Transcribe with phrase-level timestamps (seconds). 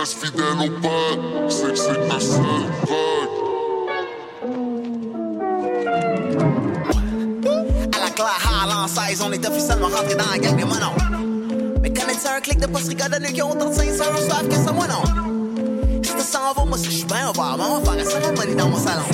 [0.00, 1.50] reste fidèle au pacte.
[1.50, 2.22] C'est que c'est vague.
[7.92, 10.94] À la claire, high, en size, on est officiellement rentré dans la gang des monos.
[11.82, 14.72] Mais connais-tu un clic de post rigodonneux qui ont autant de sincères, savent que c'est
[14.72, 15.02] moi non?
[16.02, 18.54] Si tu s'en vas, moi si je suis bien, on va maman faire une cérémonie
[18.54, 19.04] dans mon salon.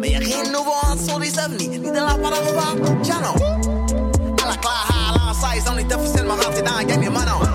[0.00, 3.04] Mais y'a rien de nouveau en dessous des ovnis, ni de la part on va,
[3.04, 3.36] channel.
[4.42, 7.47] À la claire, en size, on est officiellement rentré dans la gang des monos.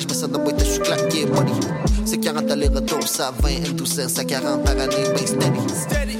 [0.00, 1.52] Je ça dans boîte à chocolat, get money?
[2.04, 6.19] C'est 40 aller-retour, ça 20 12 cents, ça 40 par année, ben steady.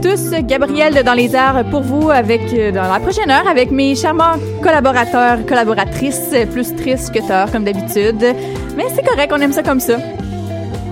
[0.00, 3.70] tous, Gabrielle de Dans les Arts pour vous avec euh, dans la prochaine heure avec
[3.70, 8.34] mes charmants collaborateurs, collaboratrices, plus tristes que tard comme d'habitude.
[8.76, 9.98] Mais c'est correct, on aime ça comme ça.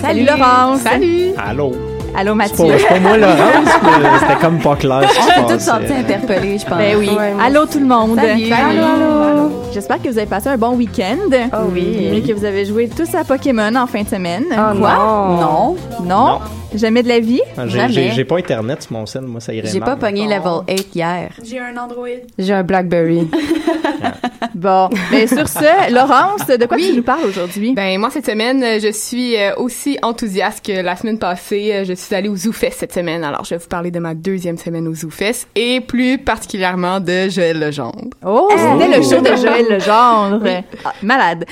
[0.01, 0.81] Salut, Laurence.
[0.83, 1.31] Salut.
[1.39, 1.73] Allô?
[2.15, 2.67] Allô Mathieu.
[2.79, 3.39] c'est pas moi, Laurence,
[3.83, 5.01] mais c'était comme pas clair.
[5.03, 6.79] On se s'est tous sentis interpellés, je pense.
[6.79, 7.09] Ben oui.
[7.09, 8.17] Ouais, allô tout le monde.
[8.17, 8.53] Salut.
[8.53, 9.28] Allô, allô.
[9.79, 11.31] J'espère que vous avez passé un bon week-end.
[11.53, 12.09] Oh oui.
[12.13, 14.43] Et que vous avez joué tous à Pokémon en fin de semaine.
[14.51, 14.93] Oh Quoi?
[15.41, 15.77] non.
[16.03, 16.05] Non.
[16.05, 16.39] Non.
[16.75, 17.41] Jamais de la vie?
[17.67, 18.11] J'ai- Jamais.
[18.11, 21.31] J'ai pas Internet sur mon cell, moi, ça irait J'ai pas pogné level 8 hier.
[21.45, 22.09] J'ai un Android.
[22.37, 23.29] J'ai un Blackberry.
[24.55, 24.89] Bon.
[25.11, 27.73] Mais sur ce, Laurence, de quoi tu nous parles aujourd'hui?
[27.75, 31.71] Ben moi cette semaine, je suis euh, aussi enthousiaste que la semaine passée.
[31.73, 33.25] Euh, Je suis allée au ZooFest cette semaine.
[33.25, 37.29] Alors je vais vous parler de ma deuxième semaine au ZooFest et plus particulièrement de
[37.29, 38.11] Joël Legendre.
[38.25, 40.47] Oh, c'était le show de Joël Legendre.
[40.85, 41.45] Ah, malade.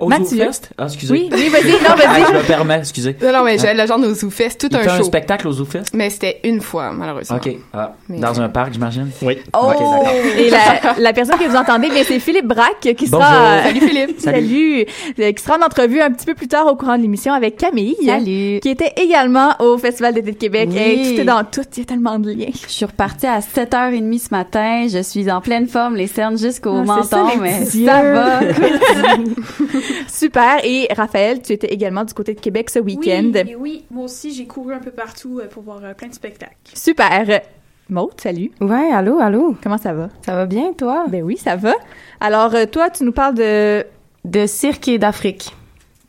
[0.00, 0.48] Mathieu.
[0.76, 1.12] Ah, excusez.
[1.12, 2.26] Oui, oui, vas-y, non, Ah, vas-y.
[2.32, 3.16] je me permets, excusez.
[3.22, 5.04] Non, non, mais Joël Legendre au ZooFest, tout Il un fait un show.
[5.04, 5.84] spectacle au ZooFest?
[5.94, 7.36] Mais c'était une fois, malheureusement.
[7.36, 7.48] OK.
[7.72, 9.10] Ah, Mais- Dans un parc, j'imagine?
[9.22, 9.38] Oui.
[9.54, 9.66] Oh!
[9.68, 10.12] Ok, d'accord.
[10.36, 13.20] Et la, la personne que vous entendez, bien, c'est Philippe Braque qui Bonjour.
[13.20, 13.62] sera.
[13.62, 14.14] Salut Philippe.
[14.20, 14.84] Salut.
[15.20, 17.56] Euh, Qui sera en entrevue un petit peu plus tard au courant de l'émission avec
[17.56, 17.94] Camille.
[18.04, 18.58] Salut.
[18.60, 20.70] Qui était également au Festival d'été de Québec.
[20.72, 20.78] Oui.
[20.80, 21.62] Et tout est dans tout.
[21.76, 22.46] Il y a tellement de liens.
[22.66, 24.86] Je suis repartie à 7h30 ce matin.
[24.92, 28.40] Je suis en pleine forme, les cernes jusqu'au Ah, ça, menton, mais ça va.
[30.08, 30.64] Super.
[30.64, 33.32] Et Raphaël, tu étais également du côté de Québec ce week-end.
[33.58, 36.54] Oui, moi aussi, j'ai couru un peu partout euh, pour voir euh, plein de spectacles.
[36.74, 37.40] Super.
[37.88, 38.50] Maud, salut.
[38.60, 39.56] Ouais, allô, allô.
[39.62, 40.08] Comment ça va?
[40.24, 41.04] Ça va bien, toi?
[41.08, 41.74] Ben oui, ça va.
[42.20, 43.84] Alors, euh, toi, tu nous parles de...
[44.24, 45.54] De cirque et d'Afrique.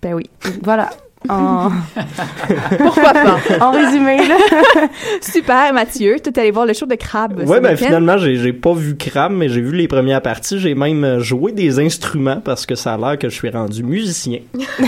[0.02, 0.30] Ben oui.
[0.64, 0.90] Voilà.
[1.30, 1.70] En,
[2.78, 3.38] Pourquoi pas?
[3.62, 4.36] en résumé, là.
[5.22, 6.18] Super, Mathieu.
[6.24, 7.40] Tu es allé voir le show de Crabe.
[7.46, 10.60] Ouais, ben finalement, j'ai pas vu Crab, mais j'ai vu les premières parties.
[10.60, 13.84] J'ai même euh, joué des instruments parce que ça a l'air que je suis rendu
[13.84, 14.40] musicien.
[14.54, 14.88] Je vais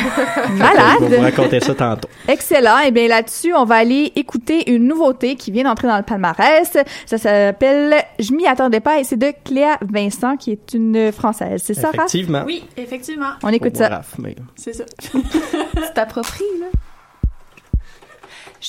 [0.50, 1.22] vous Malade.
[1.22, 2.08] raconter ça tantôt.
[2.28, 2.78] Excellent.
[2.86, 6.78] Et bien là-dessus, on va aller écouter une nouveauté qui vient d'entrer dans le palmarès.
[7.06, 11.62] Ça s'appelle Je m'y attendais pas et c'est de Cléa Vincent qui est une française.
[11.64, 11.96] C'est ça, Raph?
[11.96, 12.44] Effectivement.
[12.46, 13.90] Oui, effectivement, On écoute ça.
[13.90, 14.84] Raph, mais- c'est ça.
[15.02, 15.18] Tu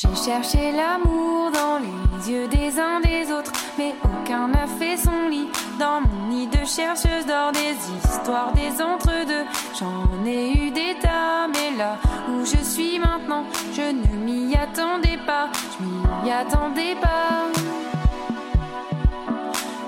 [0.00, 5.28] J'ai cherché l'amour dans les yeux des uns des autres, mais aucun n'a fait son
[5.28, 5.48] lit.
[5.78, 7.74] Dans mon nid de chercheuse d'or, des
[8.04, 9.44] histoires, des entre-deux.
[9.78, 11.96] J'en ai eu des tas, mais là
[12.28, 13.44] où je suis maintenant,
[13.74, 15.48] je ne m'y attendais pas.
[15.80, 17.46] Je m'y attendais pas.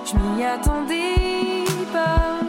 [0.07, 2.41] Je m'y attendais pas.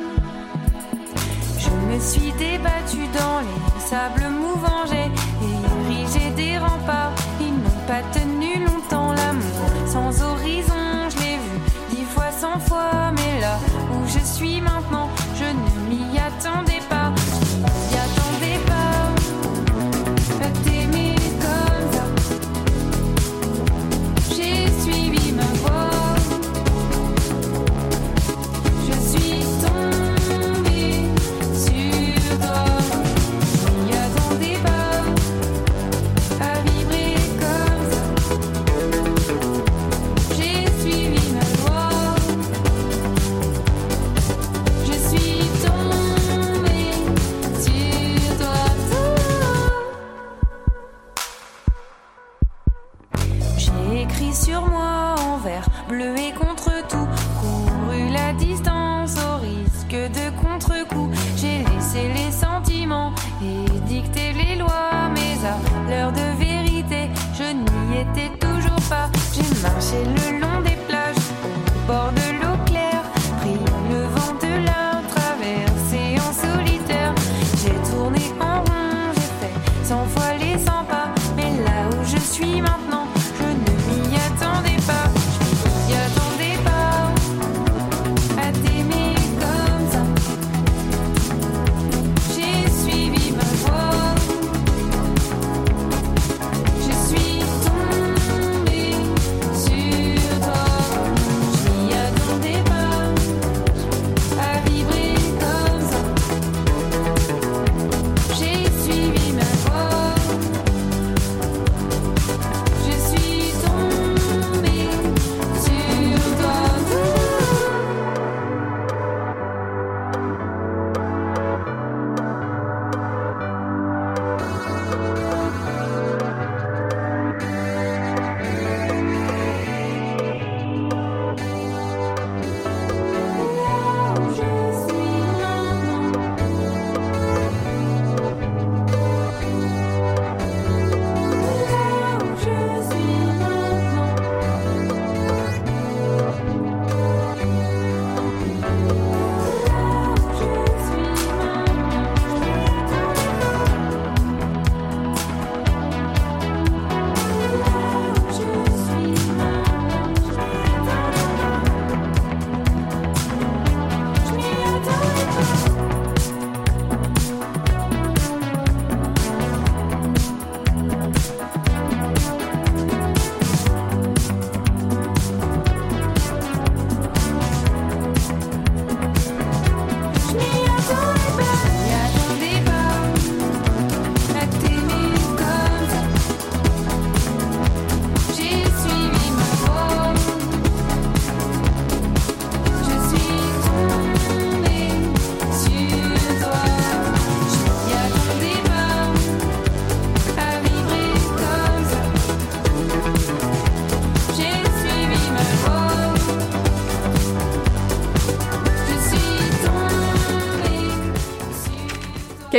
[1.60, 7.14] Je me suis débattue dans les sables mouvants, j'ai des remparts.
[7.42, 11.10] Ils n'ont pas tenu longtemps l'amour sans horizon.
[11.12, 11.56] Je l'ai vu
[11.90, 13.56] dix fois, cent fois, mais là
[13.94, 15.10] où je suis maintenant,
[15.40, 16.71] je ne m'y attendais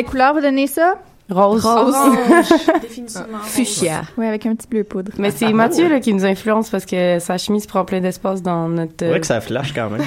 [0.03, 0.95] Quelle couleur vous donnez ça?
[1.31, 1.65] Rose.
[1.65, 2.49] Orange,
[2.83, 3.39] définitivement.
[3.45, 4.03] Fuchsia.
[4.19, 5.13] Oui, avec un petit bleu poudre.
[5.17, 8.69] Mais c'est Mathieu là, qui nous influence parce que sa chemise prend plein d'espace dans
[8.69, 8.93] notre.
[8.99, 10.03] C'est vrai que ça flash quand même.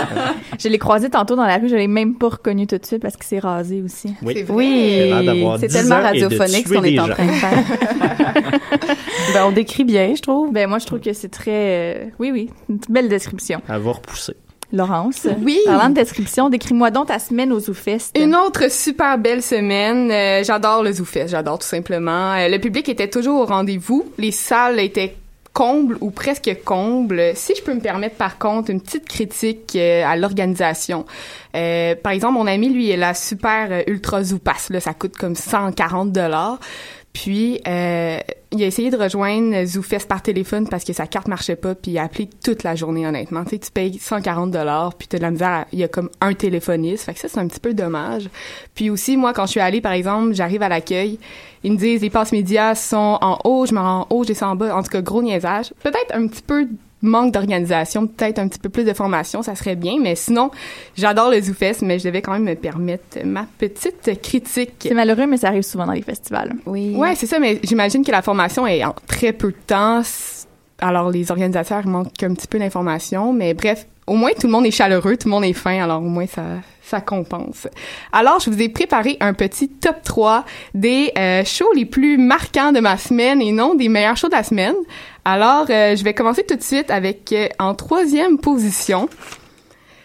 [0.60, 3.02] Je l'ai croisé tantôt dans la rue, je l'ai même pas reconnu tout de suite
[3.02, 4.14] parce qu'il s'est rasé aussi.
[4.22, 4.34] Oui.
[4.36, 4.54] C'est vrai.
[4.54, 5.44] Oui.
[5.58, 7.64] C'est 10 tellement radiophonique ce qu'on est en train de faire.
[9.34, 10.52] ben, on décrit bien, je trouve.
[10.52, 11.50] Ben moi, je trouve que c'est très...
[11.50, 13.60] euh, Oui, oui, une belle description.
[13.68, 14.34] Elle va repousser.
[14.72, 15.26] Laurence.
[15.42, 15.58] Oui.
[15.66, 18.12] Parlant de description, décris-moi donc ta semaine au ZooFest.
[18.18, 20.10] Une autre super belle semaine.
[20.10, 22.34] Euh, j'adore le ZooFest, j'adore tout simplement.
[22.34, 24.04] Euh, le public était toujours au rendez-vous.
[24.18, 25.14] Les salles étaient
[25.52, 27.32] combles ou presque combles.
[27.34, 31.04] Si je peux me permettre par contre une petite critique euh, à l'organisation.
[31.54, 34.94] Euh, par exemple, mon ami lui est la super euh, ultra zoo pass là, ça
[34.94, 36.58] coûte comme 140 dollars.
[37.12, 38.18] Puis euh,
[38.52, 41.92] il a essayé de rejoindre ZooFest par téléphone parce que sa carte marchait pas, puis
[41.92, 43.44] il a appelé toute la journée honnêtement.
[43.44, 45.48] Tu sais, tu payes 140 dollars, puis t'as de la misère.
[45.48, 48.28] à- Il y a comme un téléphoniste, fait que ça c'est un petit peu dommage.
[48.74, 51.18] Puis aussi moi quand je suis allée par exemple, j'arrive à l'accueil,
[51.64, 54.28] ils me disent les passes médias sont en haut, je me rends en haut, je
[54.28, 54.74] descends en bas.
[54.74, 55.72] En tout cas gros niaisage.
[55.82, 56.66] Peut-être un petit peu
[57.02, 59.94] manque d'organisation, peut-être un petit peu plus de formation, ça serait bien.
[60.00, 60.50] Mais sinon,
[60.96, 64.74] j'adore le ZooFest, mais je devais quand même me permettre ma petite critique.
[64.80, 66.54] C'est malheureux, mais ça arrive souvent dans les festivals.
[66.66, 66.94] Oui.
[66.96, 70.02] Ouais, c'est ça, mais j'imagine que la formation est en très peu de temps.
[70.80, 74.66] Alors, les organisateurs manquent un petit peu d'informations, mais bref, au moins tout le monde
[74.66, 76.42] est chaleureux, tout le monde est fin, alors au moins ça,
[76.82, 77.68] ça compense.
[78.12, 80.44] Alors, je vous ai préparé un petit top 3
[80.74, 84.34] des euh, shows les plus marquants de ma semaine et non des meilleurs shows de
[84.34, 84.74] la semaine.
[85.24, 89.08] Alors, euh, je vais commencer tout de suite avec, euh, en troisième position,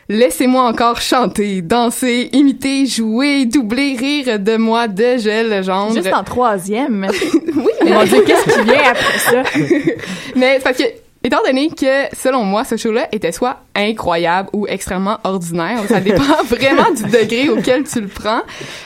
[0.10, 5.96] Laissez-moi encore chanter, danser, imiter, jouer, doubler, rire de moi de Gel Legendre.
[5.96, 7.06] Juste en troisième.
[7.56, 7.92] oui, mais...
[7.92, 9.44] Mon Dieu, qu'est-ce qui vient après ça?
[10.38, 10.84] mais parce que,
[11.28, 16.24] étant donné que, selon moi, ce show-là était soit incroyable ou extrêmement ordinaire, ça dépend
[16.50, 18.40] vraiment du degré auquel tu le prends.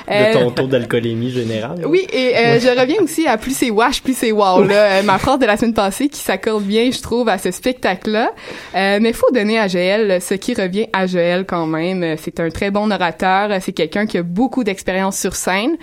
[0.08, 1.86] De Euh, ton taux d'alcoolémie général.
[1.86, 4.64] oui, et euh, je reviens aussi à plus c'est wash, plus c'est wow.
[4.64, 7.52] Là, Euh, ma phrase de la semaine passée qui s'accorde bien, je trouve, à ce
[7.52, 8.32] spectacle-là.
[8.76, 12.16] Euh, mais faut donner à Joël ce qui revient à Joël quand même.
[12.18, 13.50] C'est un très bon orateur.
[13.62, 15.78] C'est quelqu'un qui a beaucoup d'expérience sur scène.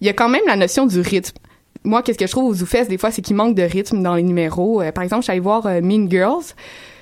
[0.00, 1.36] Il y a quand même la notion du rythme.
[1.88, 4.14] Moi, qu'est-ce que je trouve aux ZooFest, des fois, c'est qu'il manque de rythme dans
[4.14, 4.82] les numéros.
[4.82, 6.44] Euh, par exemple, je suis allée voir euh, Mean Girls.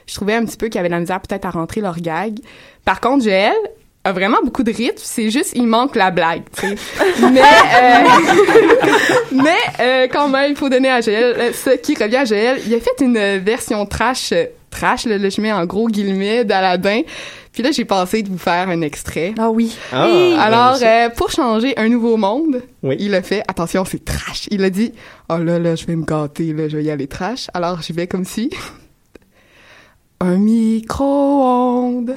[0.07, 1.99] Je trouvais un petit peu qu'il y avait de la misère peut-être à rentrer leur
[1.99, 2.39] gag.
[2.85, 3.53] Par contre, Joël
[4.05, 4.95] a vraiment beaucoup de rythme.
[4.99, 6.77] C'est juste, il manque la blague, tu sais.
[7.33, 8.09] mais, euh,
[9.33, 9.51] mais
[9.81, 12.61] euh, quand même, il faut donner à Joël ce qui revient à Joël.
[12.65, 14.33] Il a fait une version trash,
[14.71, 17.01] trash, là, là, je mets en gros guillemets, d'Aladin.
[17.57, 19.33] Puis là, j'ai pensé de vous faire un extrait.
[19.39, 19.75] Ah oui.
[19.91, 22.97] Ah, Et ben, alors, euh, pour changer un nouveau monde, Oui.
[23.01, 24.47] il a fait, attention, c'est trash.
[24.51, 24.93] Il a dit,
[25.31, 27.47] oh là là, je vais me gâter, là, je vais y aller trash.
[27.55, 28.51] Alors, j'y vais comme si.
[30.21, 32.15] Un micro-ondes.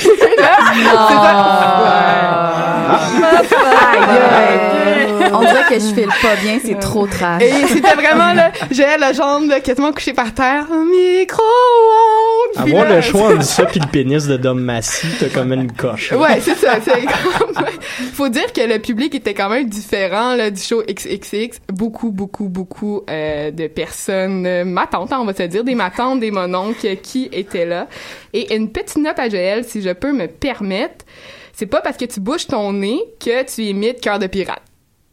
[5.32, 7.42] On dirait que je file pas bien, c'est trop trash.
[7.42, 10.66] Et c'était vraiment, là, j'ai la jambe, là, quasiment couchée par terre.
[10.72, 12.19] Un micro-ondes.
[12.56, 15.70] Avoir là, le choix entre ça puis le pénis de Dom Massy, t'as comme une
[15.72, 16.12] coche.
[16.12, 16.78] Ouais, c'est ça.
[16.82, 17.64] c'est comme-
[18.12, 21.58] Faut dire que le public était quand même différent là, du show XXX.
[21.72, 25.74] Beaucoup, beaucoup, beaucoup euh, de personnes, euh, ma tante, hein, on va se dire, des
[25.74, 27.86] matantes, des mononcles qui étaient là.
[28.32, 31.04] Et une petite note à Joël, si je peux me permettre,
[31.52, 34.62] c'est pas parce que tu bouges ton nez que tu imites Cœur de pirate.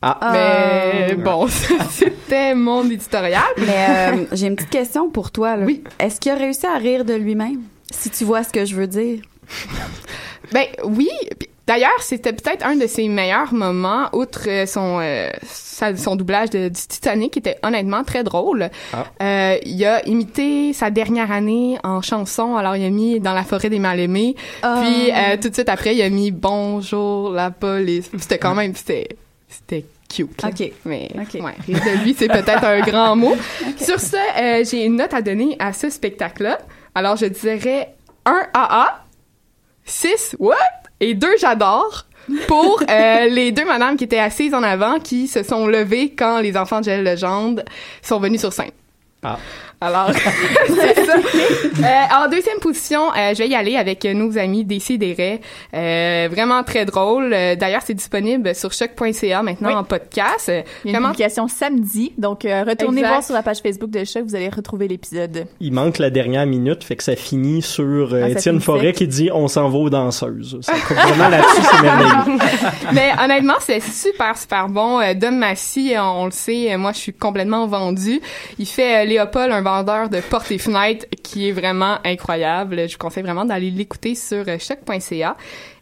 [0.02, 0.20] Ah.
[0.32, 3.42] Mais bon, c'était mon éditorial.
[3.58, 5.56] Mais euh, j'ai une petite question pour toi.
[5.56, 5.66] Là.
[5.66, 5.84] Oui.
[6.00, 7.62] Est-ce qu'il a réussi à rire de lui-même?
[7.92, 9.20] Si tu vois ce que je veux dire.
[10.54, 11.10] Ben oui.
[11.66, 16.50] D'ailleurs, c'était peut-être un de ses meilleurs moments, outre euh, son euh, sa- son doublage
[16.52, 18.70] de, du Titanic, qui était honnêtement très drôle.
[18.94, 19.04] Ah.
[19.22, 22.56] Euh, il a imité sa dernière année en chanson.
[22.56, 24.36] Alors, il a mis Dans la forêt des mal-aimés.
[24.64, 24.82] Ah.
[24.82, 28.10] Puis, euh, tout de suite après, il a mis Bonjour la police.
[28.18, 29.10] C'était quand même, c'était
[29.68, 30.44] c'était cute.
[30.44, 30.72] OK.
[30.86, 31.42] Mais OK.
[31.42, 33.36] ouais, rire de lui, c'est peut-être un grand mot.
[33.78, 36.60] Sur ce, euh, j'ai une note à donner à ce spectacle-là.
[36.96, 37.94] Alors, je dirais
[38.26, 39.06] 1 AA,
[39.86, 40.56] 6 what?
[41.00, 42.06] Et 2 j'adore
[42.48, 46.40] pour euh, les deux madames qui étaient assises en avant qui se sont levées quand
[46.40, 47.64] les enfants de Gel Legendre
[48.02, 48.72] sont venus sur scène.
[49.24, 49.38] Ah.
[49.80, 50.10] Alors,
[50.68, 51.14] c'est ça.
[51.18, 55.40] Euh, en deuxième position, euh, je vais y aller avec nos amis Décideret.
[55.74, 57.32] Euh, vraiment très drôle.
[57.32, 59.76] Euh, D'ailleurs, c'est disponible sur choc.ca maintenant Oui.
[59.76, 60.48] en podcast.
[60.48, 63.10] Il y a une Vraiment publication samedi, donc euh, retournez Exact.
[63.12, 65.46] voir sur la page Facebook de Choc, vous allez retrouver l'épisode.
[65.60, 68.64] Il manque la dernière minute, fait que ça finit sur euh, Ah, ça Étienne finit
[68.66, 70.60] Forêt qui dit on s'en va aux danseuses.
[70.88, 72.40] Coupe vraiment là-dessus, c'est merveilleux.
[72.94, 75.02] Mais honnêtement, c'est super, super bon.
[75.16, 78.22] Dom Massy, on le sait, moi, je suis complètement vendue.
[78.58, 82.88] Il fait euh, Léopold, un vendeur de portes et fenêtres qui est vraiment incroyable.
[82.88, 85.36] Je vous conseille vraiment d'aller l'écouter sur choc.ca.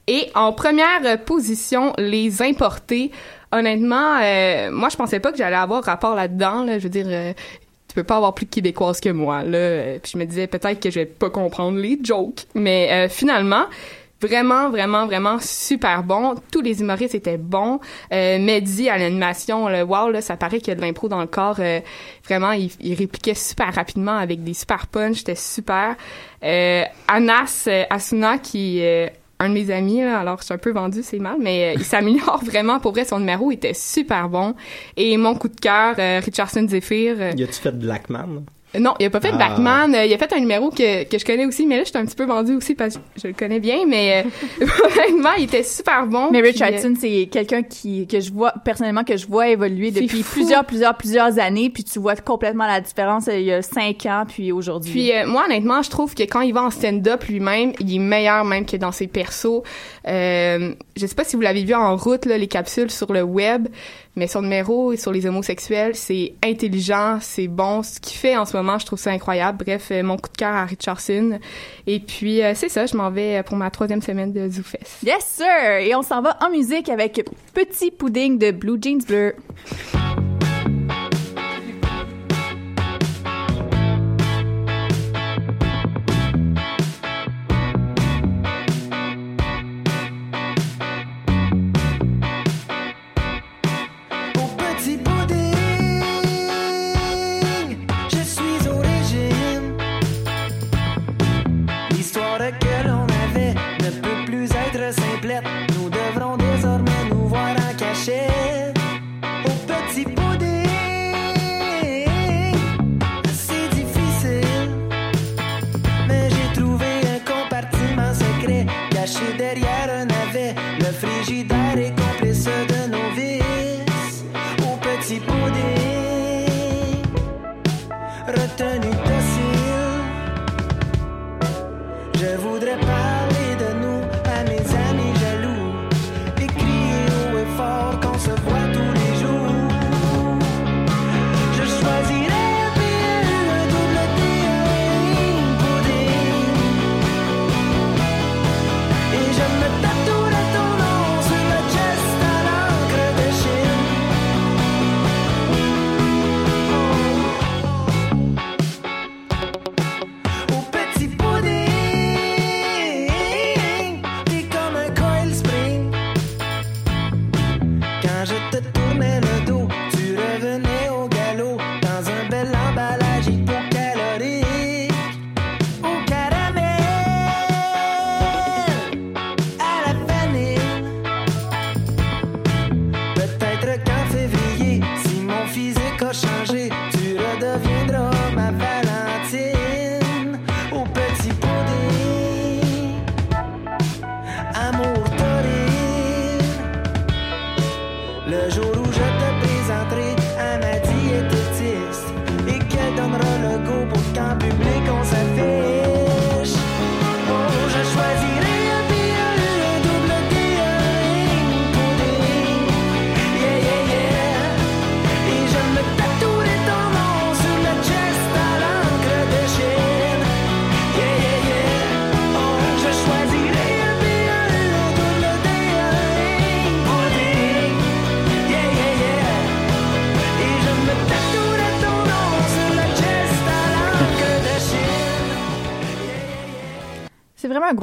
[0.08, 3.12] Et en première position, les importés.
[3.51, 6.63] Honnêtement, euh, moi, je pensais pas que j'allais avoir rapport là-dedans.
[6.63, 6.80] Là.
[6.80, 7.08] Je veux dire...
[7.08, 7.34] euh,
[7.88, 10.82] tu peux pas avoir plus de québécoises que moi là puis je me disais peut-être
[10.82, 13.68] que je vais pas comprendre les jokes mais euh, finalement
[14.22, 16.36] Vraiment, vraiment, vraiment super bon.
[16.52, 17.80] Tous les humoristes étaient bons.
[18.14, 21.22] Euh, Mehdi à l'animation, le wow, là, ça paraît qu'il y a de l'impro dans
[21.22, 21.58] le corps.
[21.60, 21.82] Euh,
[22.26, 25.18] vraiment, il, répliquait super rapidement avec des super punch.
[25.18, 25.96] C'était super.
[26.44, 30.72] Euh, Anas euh, Asuna, qui est un de mes amis, alors je suis un peu
[30.72, 32.80] vendu, c'est mal, mais euh, il s'améliore vraiment.
[32.80, 34.56] Pour vrai, son numéro était super bon.
[34.96, 37.16] Et mon coup de cœur, euh, Richardson Zephyr.
[37.20, 38.44] euh, Y a-tu fait Blackman?
[38.79, 39.38] Non, il a pas fait Ah.
[39.38, 39.96] Batman.
[39.96, 41.98] Euh, il a fait un numéro que, que je connais aussi, mais là, je suis
[41.98, 44.25] un petit peu vendu aussi parce que je le connais bien, mais
[44.62, 44.65] euh,
[44.98, 46.29] honnêtement, il était super bon.
[46.32, 50.24] Mais puis, Richardson, c'est quelqu'un qui que je vois personnellement que je vois évoluer depuis
[50.24, 50.39] fou.
[50.39, 54.05] plusieurs, plusieurs, plusieurs années, puis tu vois complètement la différence euh, il y a cinq
[54.05, 54.91] ans puis aujourd'hui.
[54.91, 58.00] Puis euh, moi honnêtement, je trouve que quand il va en stand-up lui-même, il est
[58.00, 59.62] meilleur même que dans ses persos.
[60.08, 63.24] Euh, je sais pas si vous l'avez vu en route là, les capsules sur le
[63.24, 63.67] web.
[64.16, 67.84] Mais son numéro et sur les homosexuels, c'est intelligent, c'est bon.
[67.84, 69.64] Ce qu'il fait en ce moment, je trouve ça incroyable.
[69.66, 71.40] Bref, euh, mon coup de cœur à Richardson.
[71.86, 75.04] Et puis, euh, c'est ça, je m'en vais euh, pour ma troisième semaine de ZooFest.
[75.04, 75.80] Yes, sir!
[75.82, 79.36] Et on s'en va en musique avec Petit Pudding de Blue Jeans Bleu.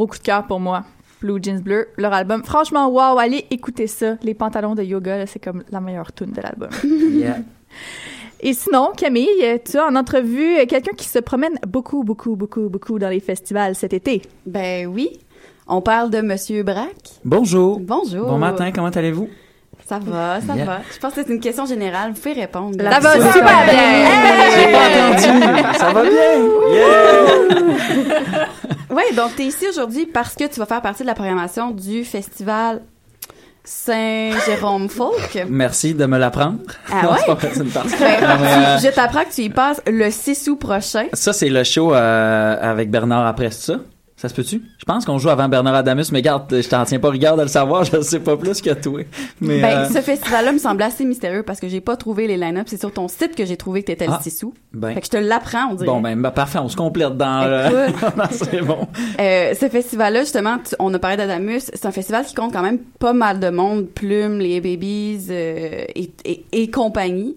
[0.03, 0.83] Gros coup de cœur pour moi.
[1.21, 2.43] Blue Jeans Bleu, leur album.
[2.45, 4.17] Franchement, wow, allez écouter ça.
[4.25, 6.71] Les pantalons de yoga, c'est comme la meilleure tune de l'album.
[7.12, 7.37] Yeah.
[8.41, 9.29] Et sinon, Camille,
[9.65, 13.77] tu as en entrevue quelqu'un qui se promène beaucoup, beaucoup, beaucoup, beaucoup dans les festivals
[13.77, 14.23] cet été.
[14.45, 15.21] Ben oui.
[15.69, 17.21] On parle de Monsieur Braque.
[17.25, 17.79] Bonjour.
[17.79, 18.27] Bonjour.
[18.27, 19.29] Bon matin, comment allez-vous?
[19.87, 20.65] Ça va, ça Yeah.
[20.65, 20.79] va.
[20.93, 22.11] Je pense que c'est une question générale.
[22.12, 22.77] Vous pouvez répondre.
[22.83, 24.11] Ça va super bien!
[24.57, 25.79] J'ai pas entendu.
[25.79, 26.33] Ça va bien?
[26.73, 28.49] Yeah!
[28.92, 31.70] Oui, donc tu es ici aujourd'hui parce que tu vas faire partie de la programmation
[31.70, 32.83] du festival
[33.64, 35.44] Saint-Jérôme Folk.
[35.48, 36.59] Merci de me l'apprendre.
[36.92, 37.18] Ah Non, ouais?
[37.20, 37.85] c'est pas.
[38.00, 41.07] Ben, euh, tu- je t'apprends que tu y passes le 6 août prochain.
[41.12, 43.74] Ça, c'est le show euh, avec Bernard après ça.
[44.22, 44.62] Ça se peut-tu?
[44.78, 47.42] Je pense qu'on joue avant Bernard Adamus, mais garde, je t'en tiens pas rigueur de
[47.42, 49.00] le savoir, je sais pas plus que toi.
[49.40, 52.37] Mais, ben, euh, ce festival-là me semble assez mystérieux parce que j'ai pas trouvé les
[52.37, 52.68] line-up.
[52.70, 54.54] C'est sur ton site que j'ai trouvé que t'étais Ah, le 6 août.
[54.72, 54.94] ben.
[54.94, 55.87] Fait que je te l'apprends, on dirait.
[55.87, 57.92] Bon, ben, ben, parfait, on se complète dans le...
[58.30, 58.87] C'est bon.
[59.18, 62.62] Euh, ce festival-là, justement, tu- on a parlé d'Adamus, c'est un festival qui compte quand
[62.62, 67.35] même pas mal de monde, Plume, les Babies euh, et, et, et compagnie.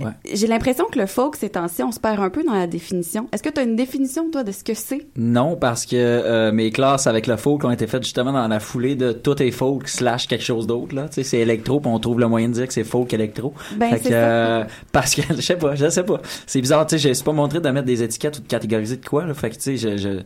[0.00, 0.12] Ouais.
[0.32, 3.28] J'ai l'impression que le folk, ces temps-ci, on se perd un peu dans la définition.
[3.32, 5.06] Est-ce que tu as une définition, toi, de ce que c'est?
[5.16, 8.60] Non, parce que euh, mes classes avec le folk ont été faites justement dans la
[8.60, 10.94] foulée de tout est folk slash quelque chose d'autre.
[10.94, 13.12] Là, tu sais, c'est électro, puis on trouve le moyen de dire que c'est folk
[13.12, 13.52] électro.
[13.76, 14.14] Ben, Fait que, ça.
[14.14, 16.20] euh, parce que je sais pas, je sais pas.
[16.46, 18.96] C'est bizarre, tu sais, je suis pas montré de mettre des étiquettes ou de catégoriser
[18.96, 19.24] de quoi.
[19.26, 20.20] Là, fait que tu sais, je je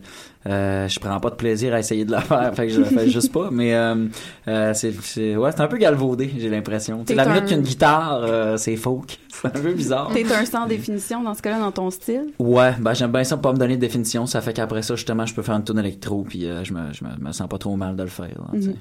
[0.47, 2.53] euh, je prends pas de plaisir à essayer de le faire.
[2.55, 3.49] Fait que je le fais juste pas.
[3.51, 4.05] Mais euh,
[4.47, 7.03] euh, c'est c'est ouais, c'est un peu galvaudé, j'ai l'impression.
[7.03, 9.17] T'es La minute un- qu'il y a une guitare, euh, c'est folk.
[9.35, 10.11] C'est un peu bizarre.
[10.13, 12.27] T'es un sans définition dans ce cas-là, dans ton style?
[12.39, 14.25] Ouais, ben j'aime bien ça pas me donner de définition.
[14.25, 16.93] Ça fait qu'après ça, justement, je peux faire une tune électro, puis euh, je, me,
[16.93, 18.29] je me, me sens pas trop mal de le faire.
[18.29, 18.69] là, sais.
[18.69, 18.75] Mhm.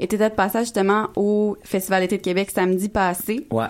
[0.00, 3.46] Et t'étais de passage, justement, au Festival d'été de Québec samedi passé.
[3.52, 3.66] Ouais.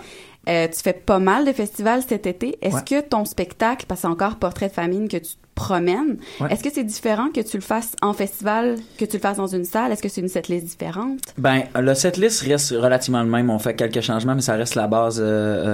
[0.49, 2.57] Euh, tu fais pas mal de festivals cet été.
[2.63, 2.83] Est-ce Ouais.
[2.87, 6.53] que ton spectacle, parce que c'est encore Portrait de famille que tu promènes, Ouais.
[6.53, 9.47] est-ce que c'est différent que tu le fasses en festival, que tu le fasses dans
[9.47, 9.93] une salle?
[9.93, 11.21] Est-ce que c'est une setlist différente?
[11.37, 13.51] Ben, le setlist reste relativement le même.
[13.51, 15.25] On fait quelques changements, mais ça reste la base, euh,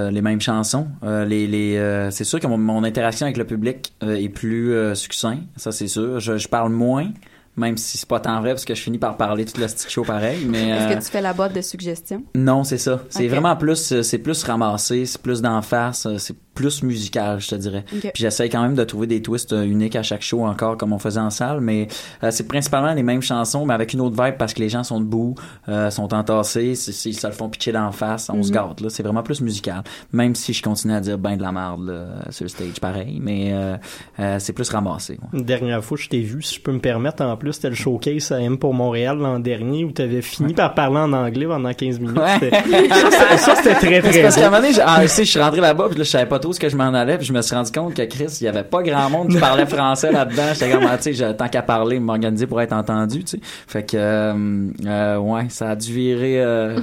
[0.07, 0.87] euh, les mêmes chansons.
[1.03, 5.37] Euh, les, les, c'est sûr que mon, mon interaction avec le public est plus succinct,
[5.55, 6.19] ça c'est sûr.
[6.19, 7.09] Je, je parle moins,
[7.57, 9.89] même si c'est pas tant vrai parce que je finis par parler tout le stick
[9.89, 10.45] show pareil.
[10.47, 12.23] Mais Est-ce euh, que tu fais la boîte de suggestions?
[12.35, 13.01] non, c'est ça.
[13.09, 17.55] C'est vraiment plus, c'est plus ramassé, c'est plus d'en face, c'est plus musical, je te
[17.55, 17.83] dirais.
[17.93, 18.01] Ok.
[18.01, 20.93] Puis j'essaie quand même de trouver des twists euh, uniques à chaque show encore comme
[20.93, 21.87] on faisait en salle, mais
[22.23, 24.83] euh, c'est principalement les mêmes chansons, mais avec une autre vibe parce que les gens
[24.83, 25.35] sont debout,
[25.69, 28.55] euh, sont entassés, c'est- c'est- ils se le font pitcher d'en face, on se Mhm.
[28.55, 28.89] gâte là.
[28.89, 32.31] C'est vraiment plus musical, même si je continue à dire ben de la merde là,
[32.31, 33.75] sur le stage, pareil, mais euh,
[34.19, 35.13] euh, c'est plus ramassé.
[35.21, 35.39] ouais.
[35.39, 37.75] Une dernière fois, je t'ai vu, si je peux me permettre, en plus, c'était le
[37.75, 41.45] showcase à M pour Montréal l'an dernier où tu avais fini par parler en anglais
[41.45, 42.17] pendant 15 minutes.
[42.17, 42.33] Ouais.
[42.39, 45.25] C'était- Ça, c'était- ça, c'était très, très parce qu'à un moment donné, ah, tu sais,
[45.25, 47.17] je suis rentré là-bas, puis là, je savais pas trop ce que je m'en allais,
[47.17, 49.37] puis je me suis rendu compte que Chris, il y avait pas grand monde qui
[49.39, 50.43] parlait français là-dedans.
[50.53, 53.39] J'étais comme, ah, tu sais, j'ai- tant qu'à parler, m'organiser pour être entendu, tu sais.
[53.67, 56.77] Fait que, euh, euh, ouais, ça a dû virer, euh,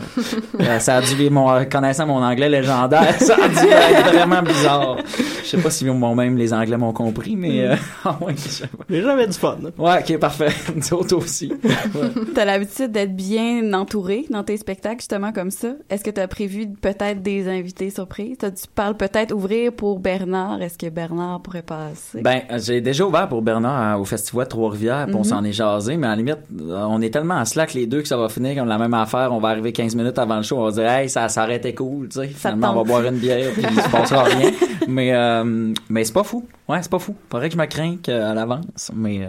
[0.61, 4.42] euh, ça a dû virer, mon, connaissant mon anglais légendaire, ça a dû être vraiment
[4.42, 4.96] bizarre.
[5.44, 8.48] Je sais pas si moi même les anglais m'ont compris, mais, euh, ah ouais, je
[8.48, 8.85] sais pas.
[8.88, 9.59] Les gens avaient du fun.
[9.64, 9.70] hein.
[9.79, 10.48] Ouais, ok, parfait.
[10.75, 11.53] Nous autres aussi.
[11.62, 12.25] Ouais.
[12.35, 15.68] T'as l'habitude d'être bien entouré dans tes spectacles, justement, comme ça.
[15.88, 18.38] Est-ce que t'as prévu peut-être des invités surprises?
[18.40, 20.61] Tu parles peut-être ouvrir pour Bernard?
[20.62, 22.21] Est-ce que Bernard pourrait passer?
[22.23, 25.25] Ben, j'ai déjà ouvert pour Bernard au Festival Trois-Rivières, puis on Mhm.
[25.25, 28.09] s'en est jasé, mais à la limite, on est tellement en slack les deux que
[28.09, 29.33] ça va finir comme la même affaire.
[29.33, 32.09] On va arriver 15 minutes avant le show, on va dire, hey, ça, été cool,
[32.09, 32.29] tu sais.
[32.29, 34.51] Finalement, on va boire une bière, puis il se passera rien.
[34.88, 36.45] Mais, euh, mais c'est pas fou.
[36.69, 37.15] Ouais, c'est pas fou.
[37.31, 39.29] Faudrait que je me crains à l'avance, mais euh,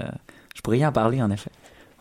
[0.55, 1.51] je pourrais y en parler, en effet.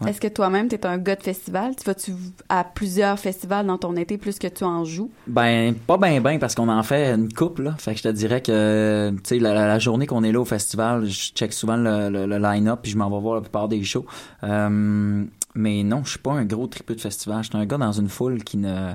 [0.03, 0.11] Ouais.
[0.11, 1.75] Est-ce que toi-même, t'es un gars de festival?
[1.77, 2.13] Tu vas-tu
[2.49, 5.11] à plusieurs festivals dans ton été plus que tu en joues?
[5.27, 7.75] Ben, pas ben ben parce qu'on en fait une coupe là.
[7.79, 11.07] Fait que je te dirais que, tu sais, la, journée qu'on est là au festival,
[11.07, 13.83] je check souvent le, le- le line-up puis je m'en vais voir la plupart des
[13.85, 14.07] shows.
[14.45, 17.43] Euh, mais non, je suis pas un gros tripeux de festival.
[17.43, 18.93] Je suis un gars dans une foule qui ne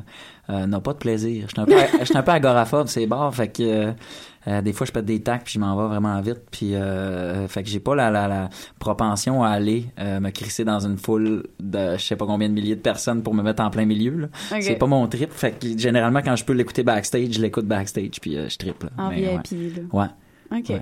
[0.49, 1.47] euh, n'a pas de plaisir.
[1.47, 1.75] Je suis un peu,
[2.15, 3.33] un agoraphobe, c'est bars.
[3.33, 3.91] Fait que euh,
[4.47, 6.41] euh, des fois je pète des tacs puis je m'en vais vraiment vite.
[6.51, 10.63] Puis euh, fait que j'ai pas la, la, la propension à aller euh, me crisser
[10.65, 13.61] dans une foule de je sais pas combien de milliers de personnes pour me mettre
[13.63, 14.11] en plein milieu.
[14.15, 14.27] là.
[14.51, 14.61] Ok.
[14.61, 15.31] C'est pas mon trip.
[15.31, 18.83] Fait que généralement quand je peux l'écouter backstage, je l'écoute backstage puis euh, je tripe.
[18.83, 18.89] là.
[18.97, 19.39] En Mais, ouais.
[19.51, 19.83] VIP, là.
[20.51, 20.59] Ouais.
[20.59, 20.69] OK.
[20.69, 20.81] Ouais.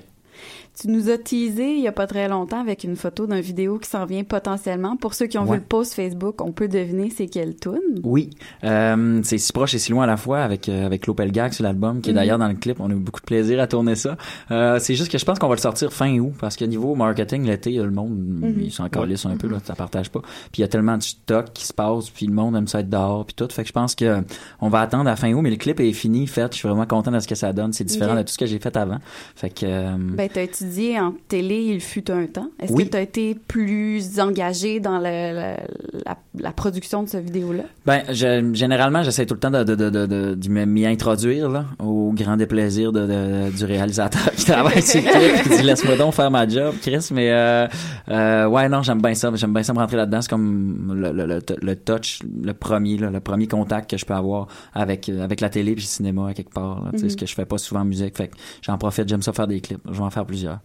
[0.78, 3.78] Tu nous as teasé il y a pas très longtemps avec une photo d'un vidéo
[3.78, 4.96] qui s'en vient potentiellement.
[4.96, 5.52] Pour ceux qui ont Ouais.
[5.52, 7.72] vu le post Facebook, on peut deviner c'est quelle tune.
[8.04, 8.28] Oui,
[8.62, 11.52] euh, c'est si proche et si loin à la fois avec euh, avec Lopel Gag
[11.52, 12.16] sur l'album, qui est Mhm.
[12.18, 12.78] d'ailleurs dans le clip.
[12.80, 14.18] On a eu beaucoup de plaisir à tourner ça.
[14.50, 16.94] Euh, c'est juste que je pense qu'on va le sortir fin août parce que niveau
[16.94, 18.54] marketing l'été, le monde Mhm.
[18.60, 20.20] ils s'en calissent un peu là, ça partage pas.
[20.20, 22.80] Puis il y a tellement de stock qui se passe, puis le monde aime ça
[22.80, 23.48] être dehors, puis tout.
[23.50, 24.22] Fait que je pense que
[24.60, 26.52] on va attendre à fin août, mais le clip est fini, fait.
[26.52, 27.72] Je suis vraiment content de ce que ça donne.
[27.72, 28.98] C'est différent de tout ce que j'ai fait avant.
[29.34, 30.28] Fait que euh, Ben,
[30.66, 32.48] étudié en télé il fut un temps.
[32.60, 32.84] Est-ce Oui.
[32.84, 35.56] que t'as été plus engagé dans le-
[36.04, 37.62] la, la production de ce vidéo-là?
[37.84, 41.48] Ben, je- généralement, j'essaie tout le temps de, de, de, de, de- de m'y introduire,
[41.48, 45.96] là, au grand déplaisir de, du réalisateur qui travaille sur le clip, qui dit laisse-moi
[45.96, 47.08] donc faire ma job, Chris.
[47.12, 47.66] Mais, euh,
[48.10, 49.30] euh, ouais, non, j'aime bien ça.
[49.34, 50.22] J'aime bien ça me rentrer là-dedans.
[50.22, 54.14] C'est comme le, le, le, touch, le premier, là, le premier contact que je peux
[54.14, 56.84] avoir avec, avec la télé puis le cinéma à quelque part.
[56.84, 57.10] Là, Tu sais, Mhm.
[57.10, 58.16] Ce que je fais pas souvent en musique.
[58.16, 59.80] Fait que j'en profite, j'aime ça faire des clips.
[59.86, 60.55] Je vais en faire plusieurs.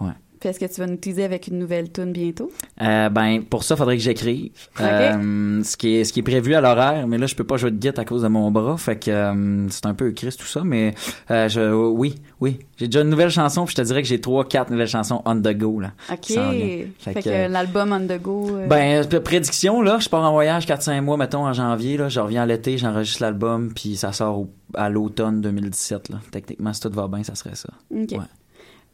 [0.00, 0.10] Ouais.
[0.40, 2.50] Puis est-ce que tu vas nous teaser avec une nouvelle tune bientôt?
[2.82, 6.54] Euh, ben pour ça faudrait que j'écrive Euh, ce qui est ce qui est prévu
[6.54, 8.76] à l'horaire mais là je peux pas jouer de guitare à cause de mon bras
[8.76, 10.92] fait que euh, c'est un peu Chris tout ça mais
[11.30, 14.44] je oui oui j'ai déjà une nouvelle chanson puis je te dirais que j'ai trois
[14.46, 16.26] quatre nouvelles chansons on the go là OK.
[16.26, 18.58] Fait, Fait que, l'album On The Go...
[18.68, 22.42] ben prédiction là je pars en voyage 4-5 mois mettons en janvier là je reviens
[22.42, 26.90] à l'été j'enregistre l'album puis ça sort au- à l'automne 2017 là techniquement si tout
[26.92, 28.10] va bien ça serait ça OK.
[28.12, 28.18] Ouais.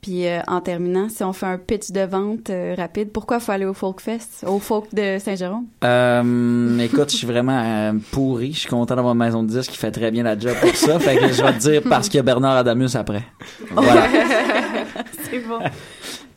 [0.00, 3.52] Puis euh, en terminant, si on fait un pitch de vente euh, rapide, pourquoi faut
[3.52, 5.66] aller au Folk Fest, au Folk de Saint-Jérôme?
[5.84, 8.52] Euh, écoute, je suis vraiment pourri.
[8.52, 10.74] Je suis content d'avoir une maison de disque qui fait très bien la job pour
[10.74, 10.98] ça.
[10.98, 13.22] fait que je vais te dire parce qu'il y a Bernard Adamus après.
[13.70, 14.06] Voilà.
[15.30, 15.60] C'est bon.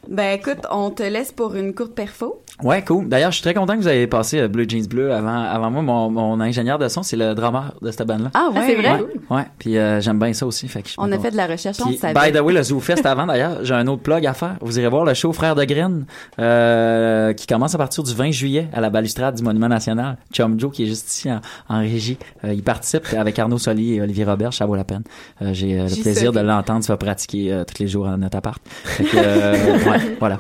[0.10, 2.42] Ben écoute, on te laisse pour une courte perfo.
[2.62, 3.10] Ouais, cool.
[3.10, 5.72] D'ailleurs, je suis très content que vous ayez passé euh, Blue Jeans Bleu avant, avant
[5.72, 5.82] moi.
[5.82, 8.30] Mon, mon ingénieur de son, c'est le drummer de cette bande-là.
[8.36, 8.92] Ah ouais, c'est vrai?
[9.02, 9.46] Ouais, ouais.
[9.58, 10.68] Puis euh, j'aime bien ça aussi.
[10.68, 12.32] Fait que je suis On a fait de la recherche, on Puis, le savait.
[12.32, 14.56] by the way, le Zoo Fest avant, d'ailleurs, j'ai un autre plug à faire.
[14.62, 16.06] Vous irez voir le show Frères de Graines,
[16.38, 20.18] euh, qui commence à partir du 20 juillet à la balustrade du Monument National.
[20.32, 23.96] Chum Joe, qui est juste ici en, en régie, euh, il participe avec Arnaud Soli
[23.96, 25.04] et Olivier Robert, ça vaut la peine.
[25.42, 26.44] Euh, j'ai euh, le plaisir serai.
[26.44, 28.62] de l'entendre se pratiquer euh, tous les jours à notre appart.
[28.84, 29.54] Fait que, euh,
[29.90, 30.40] ouais, voilà.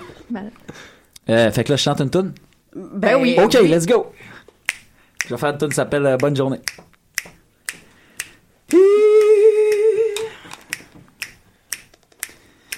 [1.30, 2.34] Euh, fait que là, je chante une toune?
[2.76, 3.36] Ben oui.
[3.38, 4.12] OK, ben let's go.
[5.26, 6.60] Je vais faire une toune qui s'appelle euh, Bonne journée.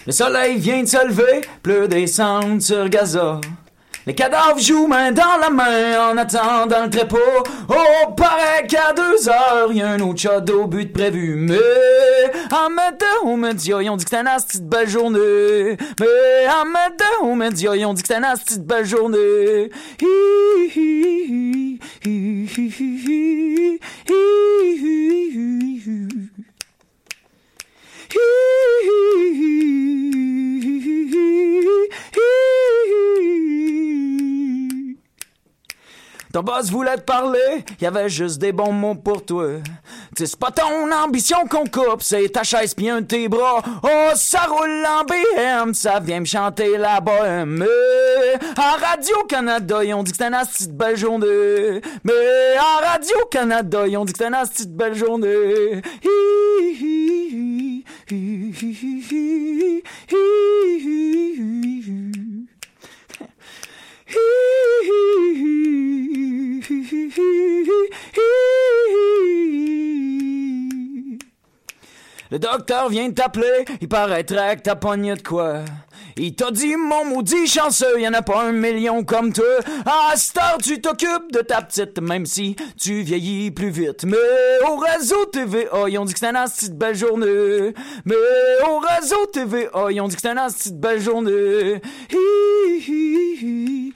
[0.06, 3.41] Le soleil vient de se lever, pleut descendre sur Gaza.
[4.08, 7.18] Les cadavres jouent main dans la main en attendant le trépeau.
[7.70, 11.36] Oh, paraît qu'à deux heures, y a un autre shot au but prévu.
[11.36, 11.58] Mais,
[12.52, 15.78] en mettant aux médias, ils ont dit que c'était une asti de belle journée.
[16.00, 19.72] Mais, en mettant aux médias, ils ont dit que c'était une asti de belle journée
[20.00, 20.06] hi,
[20.76, 23.56] hi, hi, hi, hi, hi, hi.
[36.36, 39.52] Ton boss voulait te parler, y avait juste des bons mots pour toi.
[40.17, 43.63] C'est pas ton ambition qu'on coupe, c'est ta chaise pis un de tes bras.
[43.82, 47.60] Oh, ça roule en BM, ça vient me chanter la bohème.
[47.60, 51.80] Mais en Radio-Canada, ils ont dit que c'était une asti de belle journée.
[52.04, 55.82] Mais en Radio-Canada, ils ont dit que c'était une asti de belle journée.
[56.04, 56.10] Hi,
[56.82, 60.19] hi, hi, hi, hi, hi, hi,
[60.84, 61.36] hi, hi.
[72.32, 75.62] Le docteur vient t'appeler, il paraîtrait que t'as pogné de quoi.
[76.17, 79.45] Il t'a dit, mon maudit chanceux, y en a pas un million comme toi.
[79.86, 84.06] À heure, tu t'occupes de ta petite, même si tu vieillis plus vite.
[84.06, 84.17] Mais
[84.69, 87.73] au réseau TVA, ils ont dit que c'était une asti de belle journée.
[88.06, 88.15] Mais
[88.67, 92.80] au réseau TVA, ils ont dit que c'était une asti de belle journée hi, hi,
[92.80, 93.93] hi, hi, hi, hi, hi, hi.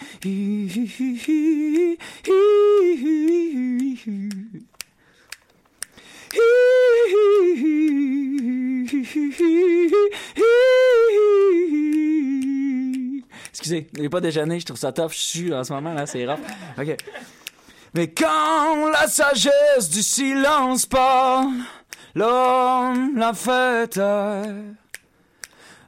[13.49, 16.25] Excusez, j'ai pas déjeuné, je trouve ça tough, je suis en ce moment là, c'est
[16.25, 16.39] rare.
[16.77, 16.97] Ok.
[17.93, 21.53] Mais quand la sagesse du silence parle,
[22.13, 24.53] l'homme la fait taire.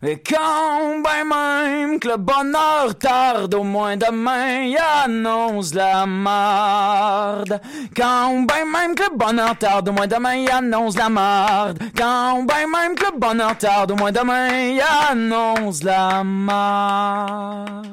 [0.03, 7.61] Et quand ben même que le bonheur tarde, au moins demain y annonce la marde.
[7.95, 11.77] Quand ben même que le bonheur tarde, au moins demain y annonce la marde.
[11.95, 17.85] Quand ben même que le bonheur tarde, au moins demain y annonce la marde.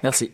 [0.00, 0.30] Merci.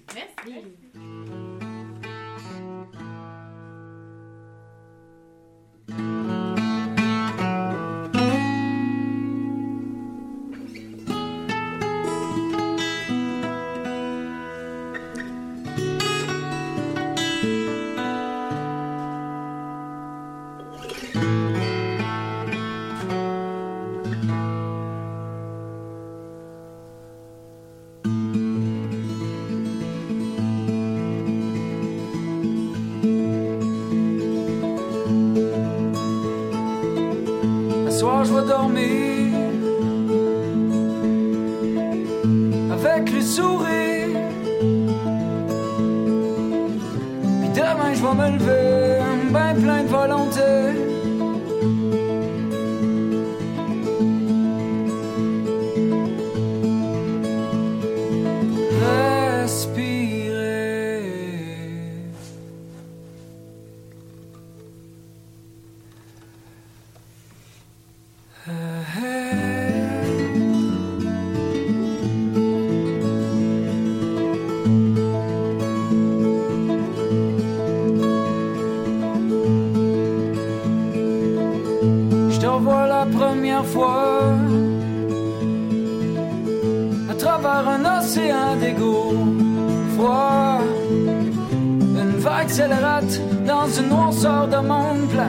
[92.56, 95.28] Dans une noirceur de monde plate.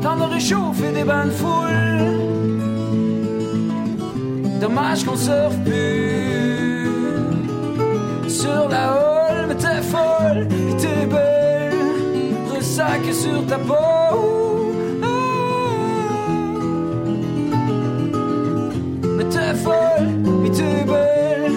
[0.00, 1.68] Tant de réchauffer des bains de foule.
[4.62, 6.88] Dommage qu'on surfe plus
[8.30, 11.74] sur la hall, mais t'es folle, t'es belle.
[12.54, 14.72] Ressac sur ta peau.
[19.18, 20.08] Mais t'es folle,
[20.42, 21.52] mais t'es belle.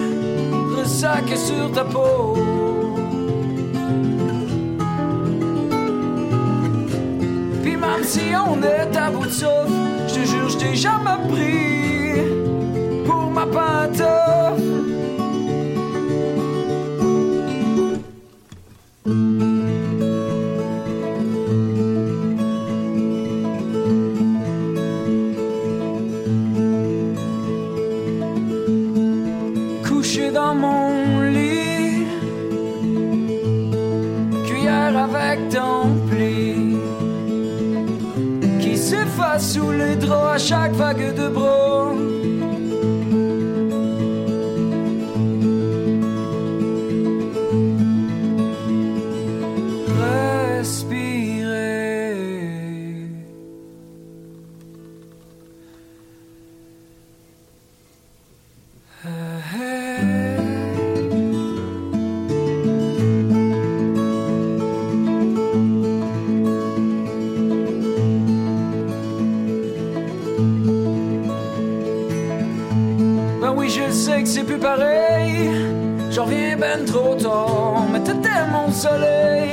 [0.76, 2.55] Ressac sur ta peau.
[8.06, 9.72] Si on est à bout de souffle,
[10.08, 12.22] je te jure, je t'ai jamais pris
[13.04, 14.15] pour ma pantoufle.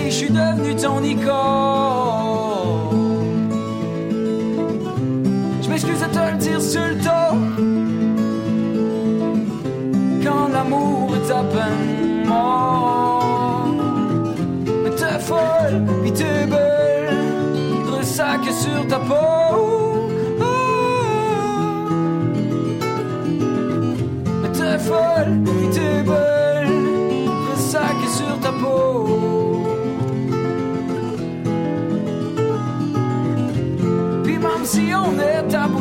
[0.06, 1.73] Je suis devenu ton icône.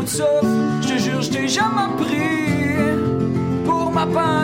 [0.06, 4.41] Je te jure, je t'ai jamais pris pour ma pantoufle.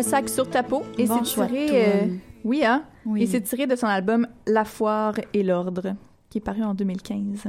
[0.00, 0.82] Ressac sur ta peau.
[0.96, 1.68] Et Bon c'est tiré.
[1.72, 2.06] euh,
[2.42, 2.84] oui, hein?
[3.04, 3.22] Oui.
[3.22, 5.94] Et c'est tiré de son album La foire et l'ordre,
[6.30, 7.48] qui est paru en 2015.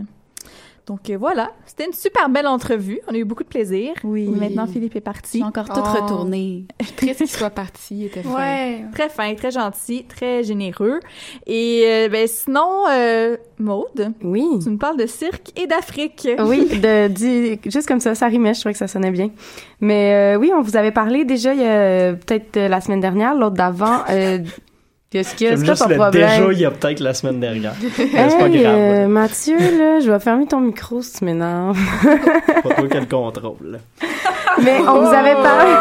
[0.88, 3.00] Donc euh, voilà, c'était une super belle entrevue.
[3.08, 3.94] On a eu beaucoup de plaisir.
[4.04, 4.28] Oui.
[4.28, 5.38] Maintenant, Philippe est parti.
[5.38, 6.02] J'ai encore tout Oh.
[6.02, 6.66] retourné.
[6.98, 8.36] Triste qu'il soit parti, il était fin.
[8.36, 11.00] Ouais, très fin, très gentil, très généreux.
[11.46, 14.44] Et euh, ben sinon, euh, Maude, Oui.
[14.64, 16.28] tu nous parles de cirque et d'Afrique.
[16.40, 19.30] Oui, de, dit- juste comme ça, ça rimait, je trouvais que ça sonnait bien.
[19.82, 23.36] Mais euh, oui, on vous avait parlé déjà il y a peut-être la semaine dernière,
[23.36, 24.00] l'autre d'avant.
[25.12, 26.30] Qu'est-ce que J'aime c'est juste ton le problème?
[26.40, 27.74] déjà, il y a peut-être la semaine dernière.
[27.82, 28.76] Mais c'est pas grave.
[28.78, 31.78] euh, Mathieu, là, je vais fermer ton micro si tu m'énerves.
[32.64, 33.80] Pas toi qui le contrôle.
[34.64, 35.72] Mais on vous avait parlé.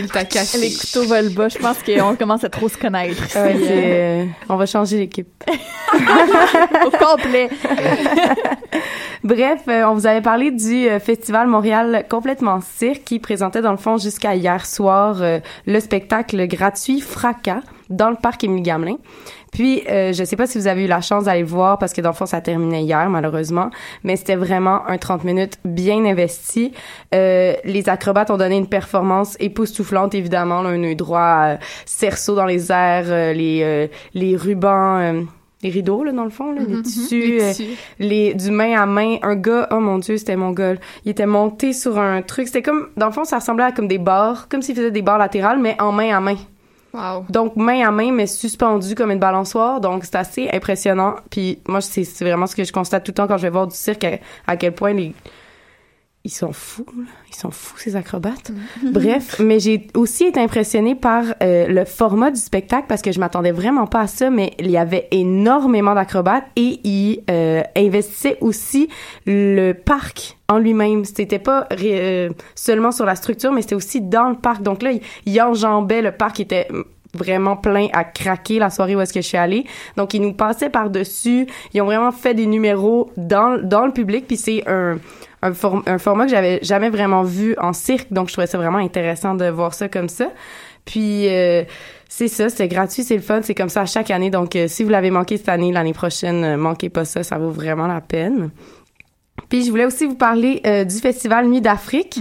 [0.00, 0.58] Il t'a caché.
[0.58, 1.48] Les couteaux volent bas.
[1.48, 3.22] Je pense qu'on commence à trop se connaître.
[3.34, 5.28] Ouais, c'est, euh, on va changer l'équipe.
[6.86, 7.50] Au complet.
[9.24, 13.70] Bref, euh, on vous avait parlé du euh, festival Montréal complètement cirque qui présentait dans
[13.70, 18.96] le fond jusqu'à hier soir euh, le spectacle gratuit Fracas dans le parc Émile Gamelin.
[19.52, 21.92] Puis euh, je sais pas si vous avez eu la chance d'aller le voir parce
[21.92, 23.70] que dans le fond ça terminait hier malheureusement,
[24.04, 26.72] mais c'était vraiment un 30 minutes bien investi.
[27.14, 32.36] Euh, les acrobates ont donné une performance époustouflante évidemment, là, un œil droit, euh, cerceau
[32.36, 35.22] dans les airs, euh, les euh, les rubans euh,
[35.62, 37.52] les rideaux là dans le fond là, les tissus, Les euh,
[37.98, 39.16] les du main à main.
[39.22, 40.74] Un gars oh mon dieu c'était mon gars
[41.04, 42.46] il était monté sur un truc.
[42.46, 45.02] C'était comme dans le fond ça ressemblait à comme des barres comme s'il faisait des
[45.02, 46.36] barres latérales mais en main à main
[46.92, 47.24] Wow.
[47.28, 51.80] donc main à main mais suspendu comme une balançoire donc c'est assez impressionnant puis moi
[51.80, 54.02] c'est vraiment ce que je constate tout le temps quand je vais voir du cirque
[54.02, 55.14] à, à quel point les
[56.22, 57.04] ils sont fous, là.
[57.30, 58.52] ils sont fous ces acrobates.
[58.92, 63.18] Bref, mais j'ai aussi été impressionnée par euh, le format du spectacle parce que je
[63.18, 68.36] m'attendais vraiment pas à ça, mais il y avait énormément d'acrobates et ils euh, investissaient
[68.42, 68.90] aussi
[69.24, 71.06] le parc en lui-même.
[71.06, 74.62] C'était pas euh, seulement sur la structure, mais c'était aussi dans le parc.
[74.62, 76.68] Donc là, ils il enjambaient le parc qui était
[77.14, 79.64] vraiment plein à craquer la soirée où est-ce que je suis allée.
[79.96, 81.46] Donc, ils nous passaient par-dessus.
[81.72, 84.26] Ils ont vraiment fait des numéros dans, dans le public.
[84.26, 84.98] Puis c'est un,
[85.42, 88.12] un, form- un format que j'avais jamais vraiment vu en cirque.
[88.12, 90.28] Donc, je trouvais ça vraiment intéressant de voir ça comme ça.
[90.84, 91.64] Puis, euh,
[92.08, 93.40] c'est ça, c'est gratuit, c'est le fun.
[93.42, 94.30] C'est comme ça chaque année.
[94.30, 97.22] Donc, euh, si vous l'avez manqué cette année, l'année prochaine, euh, manquez pas ça.
[97.22, 98.50] Ça vaut vraiment la peine.
[99.48, 102.20] Puis je voulais aussi vous parler euh, du festival Nuit d'Afrique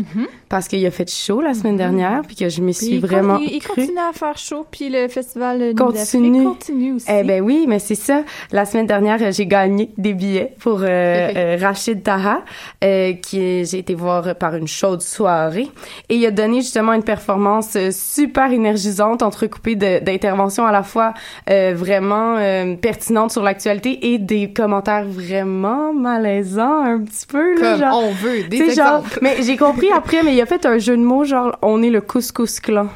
[0.50, 3.54] parce qu'il a fait chaud la semaine dernière puis que je Puis suis vraiment Il,
[3.54, 3.76] il cru.
[3.76, 6.44] continue à faire chaud, puis le festival Continue.
[6.44, 7.06] continue aussi.
[7.10, 8.24] Eh ben oui, mais c'est ça.
[8.52, 12.42] La semaine dernière, euh, j'ai gagné des billets pour euh, euh, Rachid Taha,
[12.84, 15.68] euh, qui j'ai été voir par une chaude soirée,
[16.10, 21.14] et il a donné justement une performance euh, super énergisante, entrecoupée d'interventions à la fois
[21.50, 22.36] euh, vraiment
[22.82, 28.04] pertinentes sur l'actualité et des commentaires vraiment malaisants un petit peu là, Comme genre.
[28.04, 29.20] on veut des sais, genre, exemples.
[29.22, 31.90] mais j'ai compris après, mais il a fait un jeu de mots genre on est
[31.90, 32.88] le couscous clan.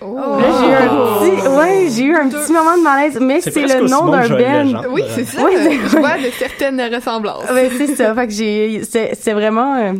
[0.00, 0.16] Oh.
[0.16, 3.60] Là, j'ai eu un petit, ouais, j'ai eu un petit moment de malaise, mais C'est
[3.60, 4.64] le nom d'un band.
[4.64, 4.84] Legendre.
[4.90, 5.42] Oui, c'est ça.
[5.44, 7.50] Oui, je vois de certaines ressemblances.
[7.50, 8.14] Ouais, c'est ça.
[8.14, 9.92] Fait que j'ai, c'est, c'est vraiment, euh,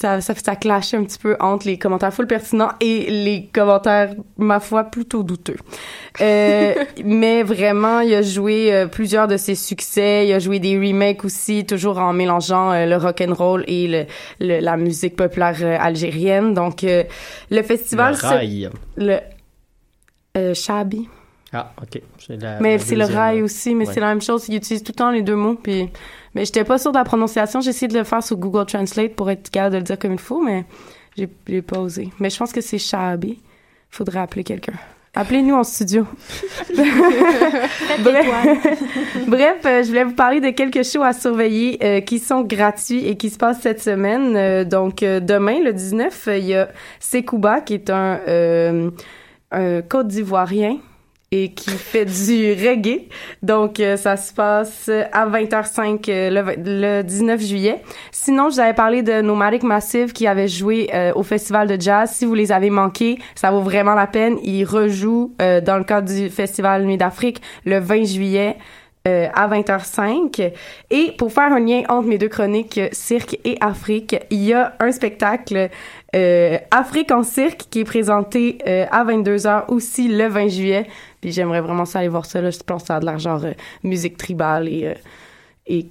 [0.00, 4.14] ça, ça, ça clashait un petit peu entre les commentaires full pertinents et les commentaires,
[4.36, 5.56] ma foi, plutôt douteux.
[6.20, 6.72] Euh,
[7.04, 10.28] mais vraiment, il a joué euh, plusieurs de ses succès.
[10.28, 13.88] Il a joué des remakes aussi, toujours en mélangeant euh, le rock and roll et
[13.88, 14.04] le,
[14.38, 16.54] le- la musique populaire euh, algérienne.
[16.54, 17.02] Donc, euh,
[17.50, 18.12] le festival...
[18.12, 18.70] Le se- rail.
[18.96, 19.16] Le...
[20.36, 21.08] Euh, Shabi.
[21.52, 22.00] Ah, ok.
[22.24, 23.92] C'est la- Mais la c'est le rail aussi, mais Ouais.
[23.94, 24.44] c'est la même chose.
[24.48, 25.54] Ils utilisent tout le temps les deux mots.
[25.60, 25.88] Puis,
[26.38, 27.60] mais j'étais pas sûre de la prononciation.
[27.60, 30.12] J'ai essayé de le faire sur Google Translate pour être capable de le dire comme
[30.12, 30.64] il faut, mais
[31.16, 32.10] j'ai j'ai pas osé.
[32.20, 33.40] Mais je pense que c'est Shabi.
[33.90, 34.74] Faudrait appeler quelqu'un.
[35.16, 36.06] Appelez-nous en studio.
[36.76, 38.26] Bref,
[39.26, 43.04] Bref, euh, je voulais vous parler de quelques shows à surveiller euh, qui sont gratuits
[43.08, 44.36] et qui se passent cette semaine.
[44.36, 46.68] Euh, donc, demain, le 19, euh, il y a
[47.00, 48.92] Sekouba, qui est un,
[49.50, 50.78] un Côte d'Ivoirien
[51.30, 53.02] et qui fait du reggae.
[53.42, 56.54] Donc, euh, ça se passe à 20h05 euh, le,
[56.98, 57.82] le 19 juillet.
[58.12, 61.78] Sinon, je vous avais parlé de Nomadic Massive qui avait joué euh, au festival de
[61.80, 62.10] jazz.
[62.12, 64.38] Si vous les avez manqués, ça vaut vraiment la peine.
[64.42, 68.56] Ils rejouent euh, dans le cadre du festival Nuit d'Afrique le 20 juillet.
[69.06, 70.52] euh, à 20h05.
[70.90, 74.52] Et pour faire un lien entre mes deux chroniques, euh, cirque et Afrique, il y
[74.52, 75.68] a un spectacle
[76.14, 80.86] euh, Afrique en cirque qui est présenté euh, à 22h aussi le 20 juillet.
[81.20, 82.40] Puis j'aimerais vraiment ça aller voir ça.
[82.40, 82.50] Là.
[82.50, 83.52] Je pense que ça a de l'air genre euh,
[83.82, 84.86] musique tribale et...
[84.86, 84.94] euh,
[85.66, 85.86] et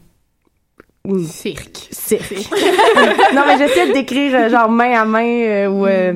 [1.30, 1.88] cirque.
[1.92, 2.32] Cirque.
[3.34, 6.14] non, mais j'essaie de décrire euh, genre main à main euh, ou euh,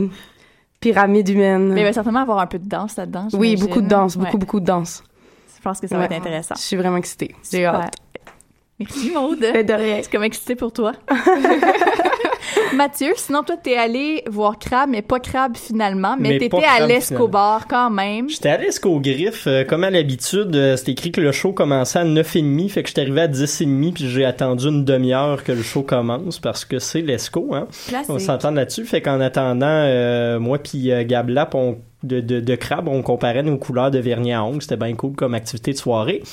[0.79, 1.71] pyramide humaine.
[1.73, 3.27] Mais il va certainement avoir un peu de danse là-dedans.
[3.33, 4.25] oui, beaucoup de danse, Ouais.
[4.25, 5.03] beaucoup, beaucoup de danse.
[5.55, 6.55] Je pense que ça va être intéressant.
[6.55, 7.35] Je suis vraiment excitée.
[7.51, 7.93] J'ai hâte.
[8.79, 9.39] Merci, Maude.
[9.39, 9.99] De rien.
[10.01, 10.93] C'est comme excité pour toi.
[12.75, 16.85] Mathieu, sinon, toi, t'es allé voir Crab, mais pas Crab finalement, mais, Mais t'étais à
[16.85, 18.29] l'Escobar quand même.
[18.29, 21.99] J'étais allé jusqu'au griffe, euh, comme à l'habitude, euh, c'était écrit que le show commençait
[21.99, 25.63] à 9h30, fait que j'étais arrivé à 10h30 puis j'ai attendu une demi-heure que le
[25.63, 27.67] show commence parce que c'est l'Esco, hein.
[27.87, 28.09] Classique.
[28.09, 32.39] On s'entend là-dessus, fait qu'en attendant, euh, moi puis euh, Gab Lap, on de, de,
[32.39, 34.61] de crabe, on comparait nos couleurs de vernis à ongles.
[34.61, 36.23] C'était bien cool comme activité de soirée.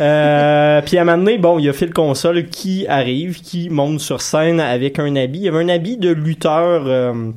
[0.00, 3.70] Euh, puis à un moment donné, bon, il y a Phil Console qui arrive, qui
[3.70, 5.38] monte sur scène avec un habit.
[5.40, 6.84] Il y avait un habit de lutteur...
[6.86, 7.30] euh,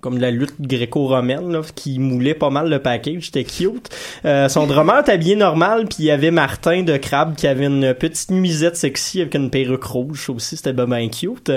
[0.00, 3.88] comme de la lutte gréco-romaine là, qui moulait pas mal le package, c'était cute.
[4.24, 7.66] Euh, son drummer était habillé normal, puis il y avait Martin de Crabe qui avait
[7.66, 11.52] une petite nuisette sexy avec une perruque rouge aussi, c'était ben, ben cute.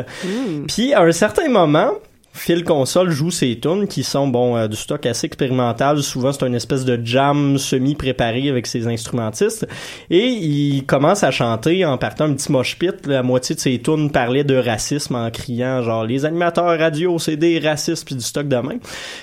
[0.67, 1.93] Puis à un certain moment,
[2.35, 6.03] Phil Console joue ses tunes qui sont bon euh, du stock assez expérimental.
[6.03, 9.65] Souvent c'est une espèce de jam semi-préparé avec ses instrumentistes
[10.09, 13.07] et il commence à chanter en partant un petit mosh pit.
[13.07, 17.37] La moitié de ses tunes parlait de racisme en criant genre les animateurs radio c'est
[17.37, 18.77] des racistes puis du stock de main.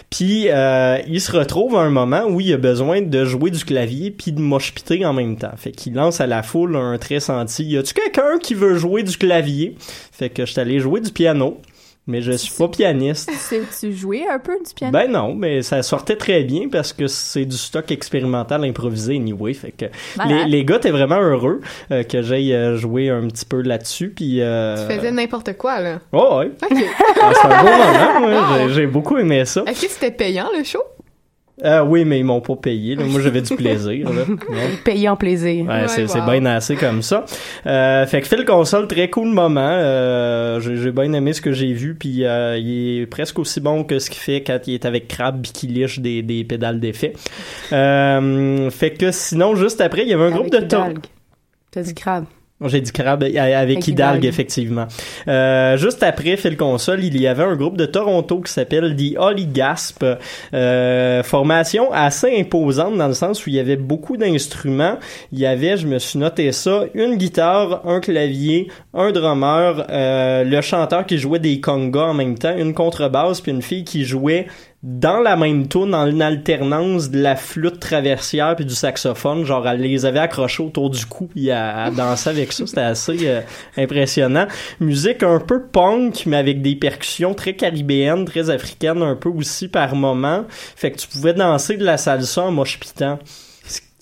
[0.08, 3.62] Puis euh, il se retrouve à un moment où il a besoin de jouer du
[3.64, 4.72] clavier puis de mosh
[5.04, 5.52] en même temps.
[5.56, 7.64] Fait qu'il lance à la foule un très senti.
[7.64, 9.76] Y a-tu quelqu'un qui veut jouer du clavier
[10.10, 11.60] Fait que je suis allé jouer du piano.
[12.08, 13.30] Mais je suis pas pianiste.
[13.30, 14.92] Sais-tu jouer un peu du piano?
[14.92, 19.54] Ben non, mais ça sortait très bien parce que c'est du stock expérimental improvisé anyway.
[19.54, 19.84] Fait que
[20.26, 21.60] les, les gars étaient vraiment heureux
[21.92, 24.08] euh, que j'aille euh, jouer un petit peu là-dessus.
[24.10, 24.88] Puis euh...
[24.88, 26.00] Tu faisais n'importe quoi, là.
[26.12, 26.50] Oh ouais.
[26.68, 26.84] OK.
[27.22, 28.26] Ah, c'est un beau moment.
[28.26, 28.32] ouais.
[28.62, 28.68] Wow.
[28.68, 29.62] J'ai- J'ai beaucoup aimé ça.
[29.68, 30.82] Est-ce que c'était payant, le show?
[31.64, 32.96] Euh, oui, mais ils m'ont pas payé.
[32.96, 33.04] là.
[33.04, 34.10] Moi, j'avais du plaisir.
[34.10, 34.22] Là.
[34.48, 34.56] Ouais.
[34.84, 35.66] Payé en plaisir.
[35.66, 36.30] Ouais, c'est c'est wow.
[36.30, 37.24] bien assez comme ça.
[37.66, 39.60] Euh, fait que Phil Console, très cool moment.
[39.60, 41.94] Euh, j'ai j'ai bien aimé ce que j'ai vu.
[41.94, 45.08] Puis euh, il est presque aussi bon que ce qu'il fait quand il est avec
[45.08, 47.12] Crab puis qu'il liche des, des pédales d'effet.
[47.72, 50.66] Euh, fait que sinon, juste après, il y avait un groupe de.
[51.70, 52.26] T'as dit crabe.
[52.68, 54.24] J'ai dit crabe avec Avec Hidalgue, Hidalgue.
[54.24, 54.86] effectivement.
[55.28, 59.16] Euh, juste après Phil Console, il y avait un groupe de Toronto qui s'appelle The
[59.18, 60.04] Holly Gasp.
[60.54, 64.98] Euh, formation assez imposante dans le sens où il y avait beaucoup d'instruments.
[65.32, 70.44] Il y avait, je me suis noté ça, une guitare, un clavier, un drummer, euh,
[70.44, 74.04] le chanteur qui jouait des congas en même temps, une contrebasse, puis une fille qui
[74.04, 74.46] jouait
[74.82, 79.66] dans la même tune, dans une alternance de la flûte traversière puis du saxophone, genre
[79.68, 83.16] elle les avait accrochés autour du cou puis elle, elle dansait avec ça, c'était assez
[83.28, 83.40] euh,
[83.76, 84.48] impressionnant.
[84.80, 89.68] Musique un peu punk mais avec des percussions très caribéennes, très africaines un peu aussi
[89.68, 93.20] par moment, fait que tu pouvais danser de la salsa en moche pitant.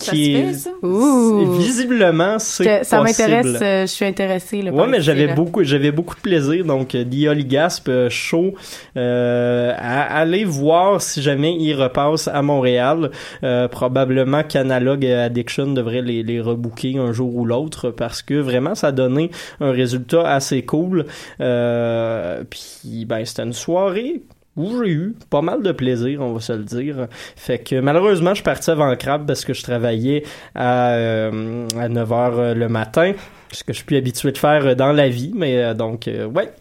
[0.01, 0.71] Ça se fait, ça?
[0.83, 1.53] Ouh.
[1.59, 3.31] Visiblement, c'est Que- Ça possible.
[3.31, 4.63] m'intéresse, euh, je suis intéressée.
[4.63, 5.35] Là, Ouais, mais j'avais là.
[5.35, 6.65] beaucoup, j'avais beaucoup de plaisir.
[6.65, 7.05] Donc, euh,
[7.47, 8.55] Gasp euh, show,
[8.97, 13.11] euh, à aller voir si jamais il repasse à Montréal.
[13.45, 18.75] Euh, probablement qu'Analog Addiction devrait les, les rebooker un jour ou l'autre parce que vraiment,
[18.75, 19.31] ça a donné
[19.61, 21.07] un résultat assez cool.
[21.41, 24.23] Euh, puis, ben, c'était une soirée
[24.57, 27.07] où j'ai eu pas mal de plaisir, on va se le dire.
[27.37, 30.25] Fait que malheureusement, je suis parti avant crabe parce que je travaillais
[30.55, 33.13] à, euh, à 9h le matin,
[33.53, 36.09] ce que je suis plus habitué de faire euh, dans la vie, mais euh, donc,
[36.09, 36.53] euh, ouais.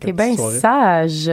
[0.00, 1.28] T'es bien sage.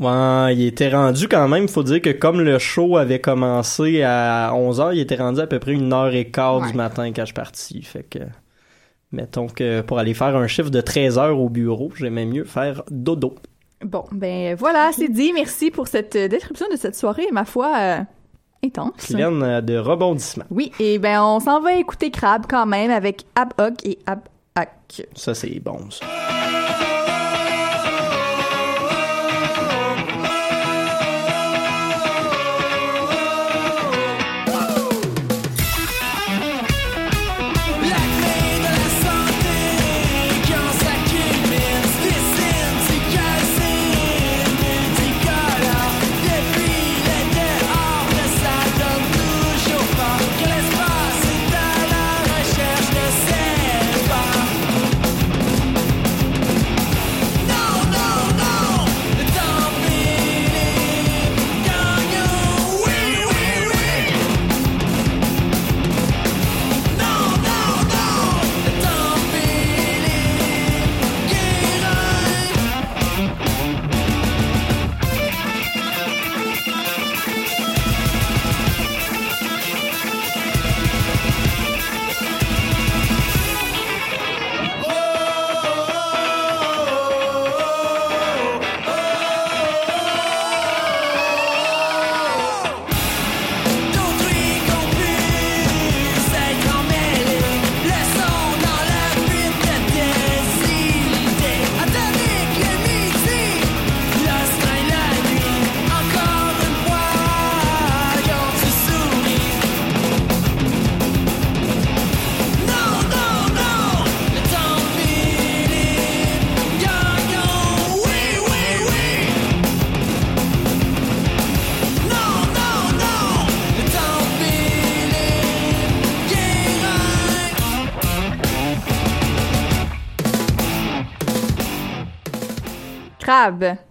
[0.00, 4.50] Ouais, il était rendu quand même, faut dire que comme le show avait commencé à
[4.52, 6.70] 11h, il était rendu à peu près une heure et quart Ouais.
[6.70, 7.82] du matin quand je suis parti.
[7.82, 8.18] Fait que,
[9.12, 12.82] mettons que pour aller faire un chiffre de 13 heures au bureau, j'aimais mieux faire
[12.90, 13.36] dodo.
[13.82, 15.32] Bon, ben voilà, c'est dit.
[15.32, 17.98] Merci pour cette euh, description de cette soirée, ma foi, euh,
[18.64, 18.92] intense.
[18.98, 20.44] Qui viennent de rebondissement.
[20.50, 24.20] Oui, et ben on s'en va écouter Crab quand même avec Ab Hoc et Ab
[24.54, 25.06] Hack.
[25.14, 26.06] Ça, c'est bon, ça.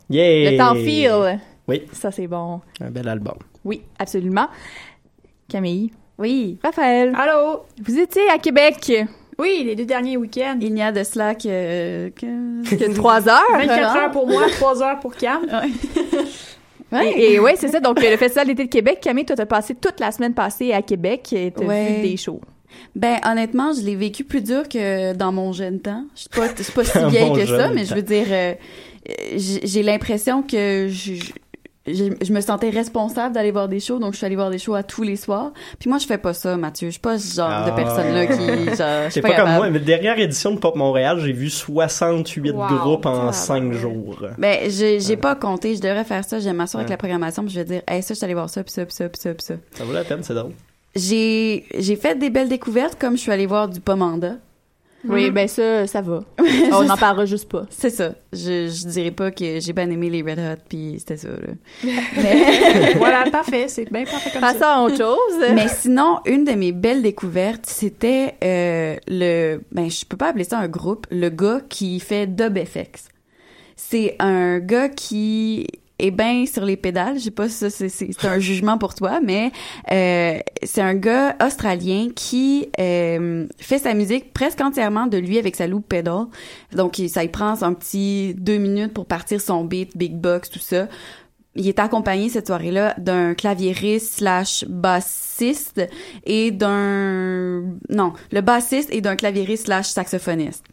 [0.09, 0.51] Yeah!
[0.51, 1.39] Le temps file.
[1.67, 2.61] Oui, Ça, c'est bon.
[2.81, 3.35] un bel album.
[3.63, 4.47] Oui, absolument.
[5.47, 5.91] Camille.
[6.17, 6.57] Oui.
[6.63, 7.13] Raphaël.
[7.17, 7.63] Allô?
[7.83, 8.91] Vous étiez à Québec.
[9.39, 10.57] Oui, les deux derniers week-ends.
[10.61, 12.69] Il n'y a de cela que, que...
[12.75, 13.41] Que trois heures.
[13.51, 15.41] 24 heures pour moi, 3 heures pour Cam.
[16.91, 17.11] Ouais.
[17.17, 17.79] Et, et ouais, c'est ça.
[17.79, 20.83] Donc, le Festival d'été de Québec, Camille, toi, t'as passé toute la semaine passée à
[20.83, 21.95] Québec et t'as Ouais.
[21.95, 22.39] vu des shows.
[22.95, 26.05] Ben honnêtement, je l'ai vécu plus dur que dans mon jeune temps.
[26.13, 28.53] Je suis pas, je suis pas si vieille que ça, mais je veux dire, euh,
[29.35, 31.13] j'ai j'ai l'impression que je,
[31.85, 34.57] je, je me sentais responsable d'aller voir des shows, donc je suis allée voir des
[34.57, 35.51] shows à tous les soirs.
[35.79, 36.87] Puis moi, je fais pas ça, Mathieu.
[36.87, 37.75] Je suis pas ce genre de Ah.
[37.75, 40.59] personne là qui, genre, je suis C'est pas, pas, comme moi, mais dernière édition de
[40.59, 43.33] Pop Montréal, j'ai vu 68 Wow, groupes en tabarouette.
[43.35, 44.25] 5 jours.
[44.37, 45.75] Ben, j'ai j'ai pas compté.
[45.75, 46.39] Je devrais faire ça.
[46.39, 46.93] J'aime m'asseoir avec Ouais.
[46.93, 48.85] la programmation, puis je vais dire, hey, ça, je suis allée voir ça, puis ça,
[48.85, 49.55] puis ça, puis ça, puis ça.
[49.73, 50.53] Ça vaut la peine, c'est drôle.
[50.95, 54.35] J'ai j'ai fait des belles découvertes, comme je suis allée voir du Pomanda.
[55.05, 56.23] Oui, ben ça, ça va.
[56.71, 57.63] On n'en parlera juste pas.
[57.69, 58.13] C'est ça.
[58.31, 61.53] Je, je dirais pas que j'ai bien aimé les Red Hot, puis c'était ça, là.
[62.97, 63.67] voilà, parfait.
[63.67, 64.75] C'est bien parfait comme Passons ça.
[64.75, 65.45] à autre chose.
[65.53, 69.59] Mais sinon, une de mes belles découvertes, c'était euh, le...
[69.71, 71.05] Ben, je peux pas appeler ça un groupe.
[71.11, 73.09] Le gars qui fait Dub FX.
[73.75, 75.67] C'est un gars qui
[75.99, 77.17] est bien sur les pédales.
[77.17, 79.51] Je sais pas si c'est, un jugement pour toi, mais
[79.91, 85.55] euh, c'est un gars australien qui euh, fait sa musique presque entièrement de lui avec
[85.55, 86.25] sa loop pedal.
[86.73, 90.59] Donc, ça il prend un petit deux minutes pour partir son beat, big box, tout
[90.59, 90.87] ça.
[91.55, 95.87] Il est accompagné cette soirée-là d'un claviériste slash bassiste
[96.25, 97.61] et d'un...
[97.89, 100.65] Non, le bassiste et d'un claviériste slash saxophoniste.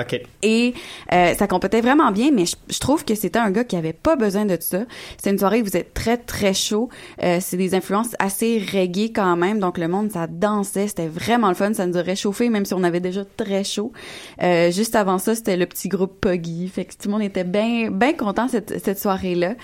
[0.00, 0.20] OK.
[0.42, 0.74] Et
[1.12, 3.92] euh, ça complétait vraiment bien, mais je, je trouve que c'était un gars qui avait
[3.92, 4.80] pas besoin de ça.
[5.22, 6.88] C'est une soirée où vous êtes très, très chaud.
[7.22, 10.88] Euh, c'est des influences assez reggae quand même, donc le monde, ça dansait.
[10.88, 11.72] C'était vraiment le fun.
[11.74, 13.92] Ça nous a réchauffé, même si on avait déjà très chaud.
[14.42, 16.68] Euh, juste avant ça, c'était le petit groupe Poggy.
[16.68, 19.54] Fait que tout le monde était bien bien content cette, cette soirée-là.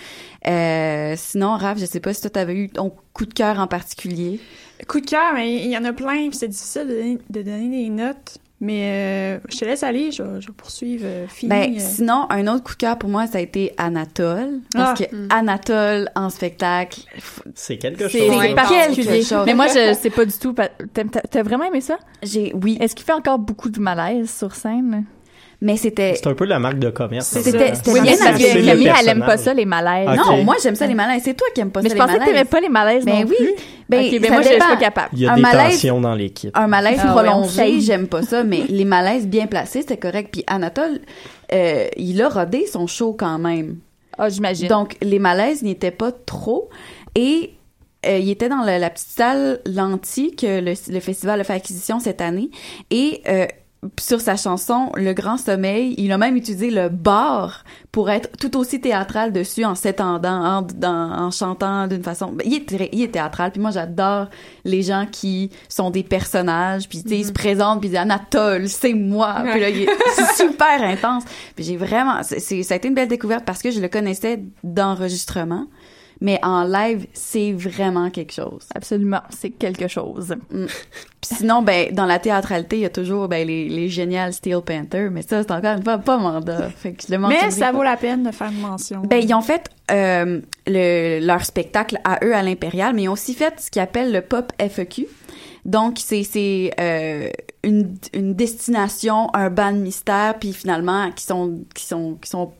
[0.46, 3.66] Euh, sinon, Raph, je sais pas si toi, t'avais eu ton coup de cœur en
[3.66, 4.40] particulier.
[4.88, 7.42] Coup de cœur, mais il y en a plein, puis c'est difficile de donner, de
[7.42, 8.38] donner des notes.
[8.60, 11.04] Mais euh, je te laisse aller, je, vais- je poursuivre.
[11.06, 11.78] euh, fini, Ben, euh.
[11.78, 14.60] sinon, un autre coup de cœur pour moi, ça a été Anatole.
[14.72, 15.04] Parce Ah.
[15.04, 17.00] que Anatole en spectacle,
[17.54, 18.12] C'est quelque chose.
[18.12, 19.06] C'est particulier.
[19.06, 19.42] quelque chose.
[19.46, 20.54] Mais moi, je sais pas du tout.
[20.54, 21.98] t'as vraiment aimé ça?
[22.22, 22.78] j'ai, oui.
[22.80, 25.04] Est-ce qu'il fait encore beaucoup de malaise sur scène?
[25.64, 27.34] Mais c'était, C'est un peu la marque de commerce.
[27.34, 30.08] En c'était, Oui, bien mais parce que Camille, elle aime pas ça, les malaises.
[30.16, 31.22] Non, moi, j'aime ça les malaises.
[31.24, 32.34] C'est toi qui aimes pas Mais ça je les pensais que malaises.
[32.34, 33.34] t'aimais pas les malaises Ben non oui.
[33.38, 33.54] plus.
[33.88, 35.08] Ben, ok, ben moi, je je suis pas capable.
[35.14, 36.50] Il y a un des malaise- tensions dans l'équipe.
[36.56, 40.28] Un malaise Ah prolongé, j'aime pas ça, mais les malaises bien placés, c'était correct.
[40.32, 41.00] Puis Anatole,
[41.52, 43.78] euh, il a rodé son show quand même.
[44.18, 44.68] Ah, j'imagine.
[44.68, 46.68] Donc, les malaises n'y étaient pas trop.
[47.14, 47.54] Et
[48.06, 51.54] euh, il était dans la, la petite salle Lanty que le, le festival a fait
[51.54, 52.50] acquisition cette année.
[52.90, 53.46] Et euh,
[54.00, 58.56] sur sa chanson Le Grand Sommeil, il a même utilisé le bar pour être tout
[58.56, 62.32] aussi théâtral dessus en s'étendant, en, dans- en chantant d'une façon.
[62.32, 63.52] Ben, il, est très- il est théâtral.
[63.52, 64.28] Puis moi, j'adore
[64.64, 66.88] les gens qui sont des personnages.
[66.88, 69.42] Puis tu sais, ils se présentent puis ils disent Anatole, c'est moi.
[69.50, 69.68] Puis là,
[70.16, 71.24] c'est super intense.
[71.54, 74.42] Puis j'ai vraiment, c'est- ça a été une belle découverte parce que je le connaissais
[74.62, 75.66] d'enregistrement.
[76.24, 78.66] Mais en live, c'est vraiment quelque chose.
[78.74, 80.34] Absolument, c'est quelque chose.
[80.50, 80.64] Mm.
[80.64, 84.62] Puis sinon, ben, dans la théâtralité, il y a toujours ben, les, les géniales Steel
[84.62, 86.70] Panther, mais ça, c'est encore une fois pas mandat.
[86.76, 87.72] Fait que je le Mais ça pas.
[87.72, 89.02] vaut la peine de faire une mention.
[89.02, 93.12] Ben, ils ont fait euh, le, leur spectacle à eux à l'Impérial, mais ils ont
[93.12, 95.06] aussi fait ce qu'ils appellent le Pop FEQ.
[95.66, 97.28] Donc, c'est c'est euh,
[97.62, 102.50] une, une destination, un ban mystère, puis finalement, qui sont, qui sont, qui sont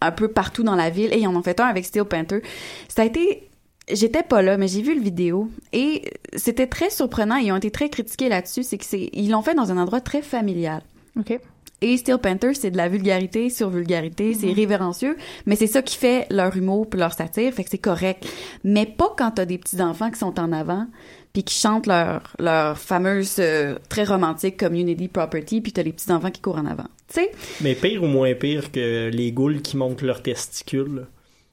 [0.00, 1.12] un peu partout dans la ville.
[1.12, 2.42] Et ils en ont fait un avec Steel Panther.
[2.88, 3.48] Ça a été...
[3.90, 7.34] J'étais pas là, mais j'ai vu le vidéo et c'était très surprenant.
[7.36, 8.62] Ils ont été très critiqués là-dessus.
[8.62, 10.82] C'est que c'est ils l'ont fait dans un endroit très familial.
[11.18, 11.36] OK.
[11.84, 14.52] Et Steel Panther, c'est de la vulgarité sur vulgarité, c'est Mhm.
[14.54, 15.16] révérencieux,
[15.46, 18.24] mais c'est ça qui fait leur humour puis leur satire, fait que c'est correct.
[18.62, 20.86] Mais pas quand t'as des petits enfants qui sont en avant
[21.32, 26.10] puis qui chantent leur leur fameuse euh, très romantique Community Property puis t'as les petits
[26.12, 26.88] enfants qui courent en avant.
[27.08, 27.30] Tu sais,
[27.60, 30.94] Mais pire ou moins pire que les goules qui montent leurs testicules.
[30.94, 31.02] là?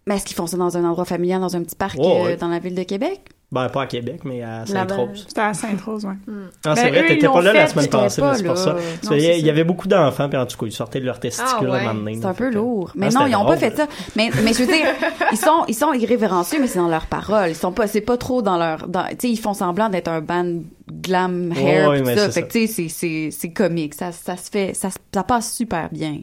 [0.06, 2.36] mais est-ce qu'ils font ça dans un endroit familial, dans un petit parc Ouais, euh,
[2.36, 3.22] dans la ville de Québec?
[3.52, 5.26] Ben, pas à Québec, mais à Sainte-Rose.
[5.28, 6.14] C'était à Sainte-Rose, ouais.
[6.66, 8.76] Ah, c'est Ben, vrai, t'étais pas là la semaine passée, mais pas c'est pour ça.
[9.06, 11.68] Non, il y avait beaucoup d'enfants, puis en tout cas, ils sortaient de leurs testicules
[11.68, 11.78] Ah, ouais.
[11.80, 12.20] à un moment donné.
[12.22, 12.92] C'est un peu lourd.
[12.94, 13.88] Mais Ah, non, c'était ils ont pas fait ça.
[14.16, 14.86] Mais, mais je veux dire,
[15.32, 17.50] ils sont, ils sont irrévérencieux, mais c'est dans leurs paroles.
[17.50, 20.10] Ils sont pas, c'est pas trop dans leur, dans, tu sais, ils font semblant d'être
[20.10, 22.26] un band glam hair, mais ça.
[22.28, 23.96] c'est Fait que, tu sais, c'est, c'est, c'est comique.
[23.96, 26.20] Ça, ça se fait, ça, ça passe super bien.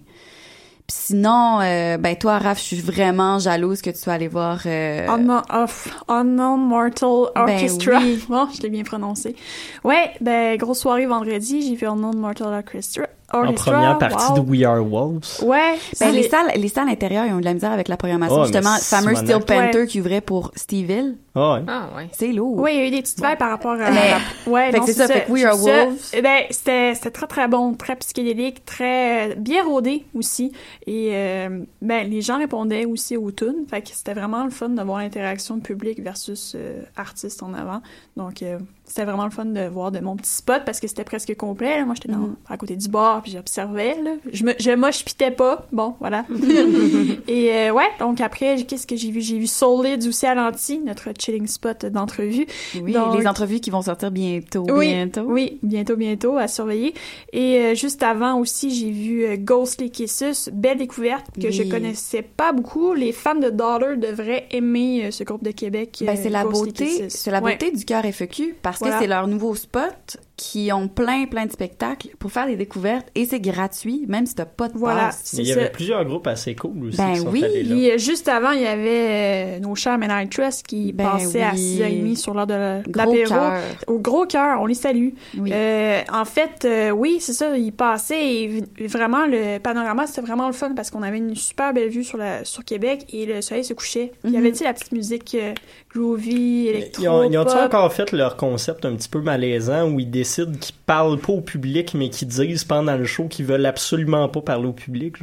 [0.87, 4.61] Puis sinon, euh, ben, toi, Raph, je suis vraiment jalouse que tu sois allé voir,
[4.67, 7.99] euh, Unknown, of Unknown Mortal Ben Orchestra.
[8.01, 8.25] oui.
[8.29, 9.35] Bon, je l'ai bien prononcé.
[9.83, 13.07] Ouais, ben, grosse soirée vendredi, j'ai vu Unknown Mortal Orchestra.
[13.33, 14.39] En Orchestra, première partie wow.
[14.39, 15.43] de We Are Wolves.
[15.43, 17.97] Ouais, Ben, les salles, les salles intérieures, ils ont eu de la misère avec la
[17.97, 18.37] programmation.
[18.41, 19.17] Oh, Justement, c'est fameux.
[19.17, 19.87] Steel Panther Ouais.
[19.87, 21.17] qui ouvrait pour Steveville.
[21.35, 21.61] Ah ouais.
[21.67, 22.09] Ah, ouais.
[22.13, 22.57] C'est lourd.
[22.59, 23.91] Oui, il y a eu des petites vagues par rapport à.
[23.91, 24.15] Mais-
[24.47, 25.85] ouais, fait non, c'est ça, fait que We Are C'est ça.
[25.85, 26.11] Wolves.
[26.15, 30.53] Eh Ben, c'était, c'était très très bon, très psychédélique, très bien rodé aussi.
[30.87, 33.67] Et euh, ben, les gens répondaient aussi aux tunes.
[33.69, 37.81] Fait que c'était vraiment le fun de voir l'interaction public versus euh, artiste en avant.
[38.17, 41.05] Donc, euh, c'était vraiment le fun de voir de mon petit spot parce que c'était
[41.05, 41.79] presque complet.
[41.79, 41.85] là.
[41.85, 42.37] Moi, j'étais Mhm.
[42.49, 43.97] à côté du bar puis j'observais.
[44.03, 44.13] Là.
[44.33, 45.67] Je me, je pas.
[45.73, 46.25] Bon, voilà.
[47.29, 49.21] Et euh, ouais, donc après, qu'est-ce que j'ai vu?
[49.21, 52.47] J'ai vu Solid aussi à l'anti, notre chilling spot d'entrevue.
[52.81, 55.23] Oui, Donc- les entrevues qui vont sortir bientôt, oui, bientôt.
[55.23, 56.95] Oui, bientôt, bientôt, à surveiller.
[57.33, 61.69] Et euh, juste avant aussi, j'ai vu euh, Ghostly Kisses, belle découverte que je Oui.
[61.69, 62.95] connaissais pas beaucoup.
[62.95, 66.03] Les fans de Dollar devraient aimer ce groupe de Québec.
[66.07, 67.53] Ben, c'est la beauté, c'est la Ouais.
[67.57, 68.97] beauté du cœur FEQ parce Voilà.
[68.97, 73.07] que c'est leur nouveau spot qui ont plein plein de spectacles pour faire des découvertes
[73.15, 75.33] et c'est gratuit même si t'as pas de Voilà, passe.
[75.39, 77.75] Il y avait plusieurs groupes assez cool aussi Ben qui sont oui, allés là.
[77.75, 81.43] Puis, juste avant, il y avait euh, nos chers Men I Trust qui Ben passaient
[81.43, 81.79] à oui.
[81.81, 83.25] 6h30 sur l'heure de l'apéro.
[83.29, 83.61] cœur.
[83.87, 85.11] Au gros cœur, on les salue.
[85.39, 85.51] Oui.
[85.53, 90.47] Euh, en fait, euh, oui, c'est ça, ils passaient et vraiment, le panorama, c'était vraiment
[90.49, 93.41] le fun parce qu'on avait une super belle vue sur, la, sur Québec et le
[93.41, 94.13] soleil se couchait.
[94.25, 94.39] Il y Mhm.
[94.41, 95.55] avait, tu sais, la petite musique euh,
[95.95, 99.99] groovy, électro, Ils ont, ils ont encore fait leur concept un petit peu malaisant où
[100.01, 103.67] ils décident qu'ils parlent pas au public mais qu'ils disent pendant le show qu'ils veulent
[103.67, 105.17] absolument pas parler au public.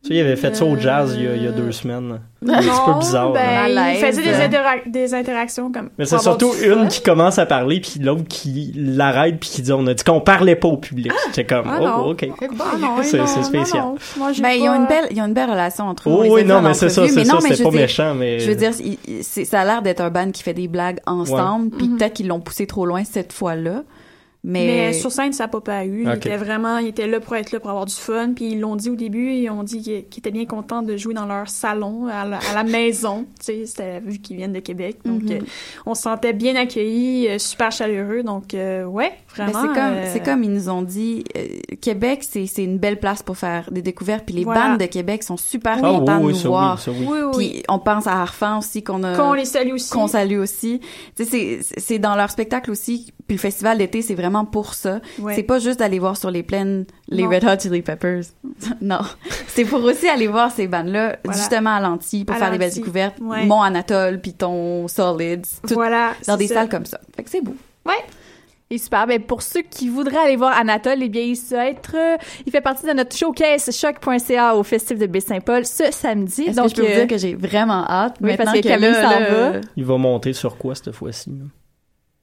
[0.00, 1.72] Tu sais, ils avaient fait ça au jazz il y a, il y a deux
[1.72, 2.20] semaines.
[2.48, 3.32] Un petit peu bizarre.
[3.32, 3.68] ben, là.
[3.68, 4.00] ils Malaise.
[4.00, 5.90] faisaient des, intera- des interactions comme.
[5.98, 9.72] Mais c'est surtout une qui commence à parler puis l'autre qui l'arrête puis qui dit
[9.72, 11.10] on a dit qu'on parlait pas au public.
[11.32, 12.28] C'est comme Ah oh ok.
[12.40, 12.44] Ah
[13.02, 13.82] C'est- c'est non, spécial.
[13.82, 13.96] non.
[14.18, 16.12] Moi, Ben, ils ont une belle, ils ont une belle relation entre eux.
[16.16, 18.14] Oh oui, non, mais c'est ça, c'est ça, mais c'était je veux pas dire- méchant,
[18.14, 20.54] mais- Je veux dire, il- il- c'est- ça a l'air d'être un band qui fait
[20.54, 23.82] des blagues ensemble, puis peut-être qu'ils l'ont poussé trop loin cette fois-là.
[24.44, 26.02] Mais, Mais sur scène, ça n'a pas paru.
[26.04, 26.16] Il Ok.
[26.18, 28.32] était vraiment, il était là pour être là, pour avoir du fun.
[28.34, 31.12] Puis ils l'ont dit au début, ils ont dit qu'ils étaient bien contents de jouer
[31.12, 33.26] dans leur salon, à la, à la maison.
[33.40, 34.98] Tu sais, c'était vu qu'ils viennent de Québec.
[35.04, 35.32] Donc, Mhm.
[35.32, 35.38] euh,
[35.86, 38.22] on se sentait bien accueillis, euh, super chaleureux.
[38.22, 39.60] Donc, euh, ouais, Ben, vraiment.
[39.62, 41.46] c'est comme, euh, c'est comme ils nous ont dit, euh,
[41.80, 44.24] Québec, c'est, c'est une belle place pour faire des découvertes.
[44.24, 44.68] Puis les Voilà.
[44.70, 46.78] bandes de Québec sont super Ah oui, contents oui, de nous ça oui, voir.
[46.80, 47.06] ça oui.
[47.08, 47.48] Oui, oui.
[47.54, 49.90] Puis on pense à Harfan aussi qu'on a, Qu'on les salue aussi.
[49.90, 50.80] qu'on salue aussi.
[51.16, 53.12] Tu sais, c'est, c'est dans leur spectacle aussi.
[53.28, 55.00] Puis le festival d'été, c'est vraiment pour ça.
[55.20, 55.34] Ouais.
[55.34, 57.28] C'est pas juste d'aller voir sur les plaines les Non.
[57.30, 58.22] Red Hot Chili Peppers.
[58.80, 59.00] non.
[59.48, 61.38] C'est pour aussi aller voir ces bandes-là, Voilà.
[61.38, 63.18] justement à l'anti, pour À faire des belles découvertes.
[63.20, 63.44] Ouais.
[63.44, 65.42] Mont Anatole, puis ton Solids.
[65.68, 66.12] tout Voilà.
[66.26, 66.54] dans des ça.
[66.54, 66.98] salles comme ça.
[67.14, 67.54] Fait que c'est beau.
[67.86, 68.02] Ouais.
[68.70, 69.06] Et super.
[69.06, 72.60] Ben, pour ceux qui voudraient aller voir Anatole, eh bien, il, être, euh, il fait
[72.60, 76.42] partie de notre showcase choc.ca au Festival de Baie-Saint-Paul ce samedi.
[76.42, 78.62] Est-ce que je peux vous euh, dire que j'ai vraiment hâte oui, maintenant parce que
[78.64, 79.52] que Camille s'en va.
[79.76, 81.30] Il va monter sur quoi cette fois-ci?
[81.30, 81.44] là?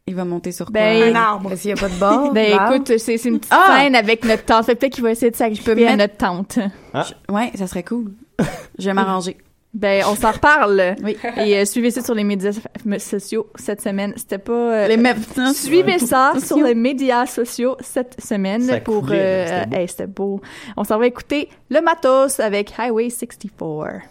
[0.08, 1.08] Il va monter sur Ben, quoi?
[1.08, 1.52] Un arbre.
[1.66, 2.32] N'y a pas de bord?
[2.34, 2.76] Ben l'arbre?
[2.76, 3.80] écoute, c'est une petite Ah!
[3.80, 4.66] scène avec notre tante.
[4.68, 6.60] Fait peut-être qu'il va essayer de s'agripper à mettre- notre tante.
[7.28, 8.12] Ouais, ça serait cool.
[8.78, 9.38] Je vais m'arranger.
[9.76, 10.96] Ben, on s'en reparle.
[11.04, 11.18] Oui.
[11.36, 12.54] Et euh, suivez ça sur les médias
[12.98, 14.14] sociaux cette semaine.
[14.16, 14.54] C'était pas...
[14.54, 15.18] euh, Les mêmes.
[15.54, 19.04] Suivez ça sur les médias sociaux cette semaine Ça pour...
[19.10, 19.76] c'était euh, beau.
[19.76, 20.42] hey, c'était beau.
[20.78, 24.04] On s'en va écouter Le Matos avec Highway 64.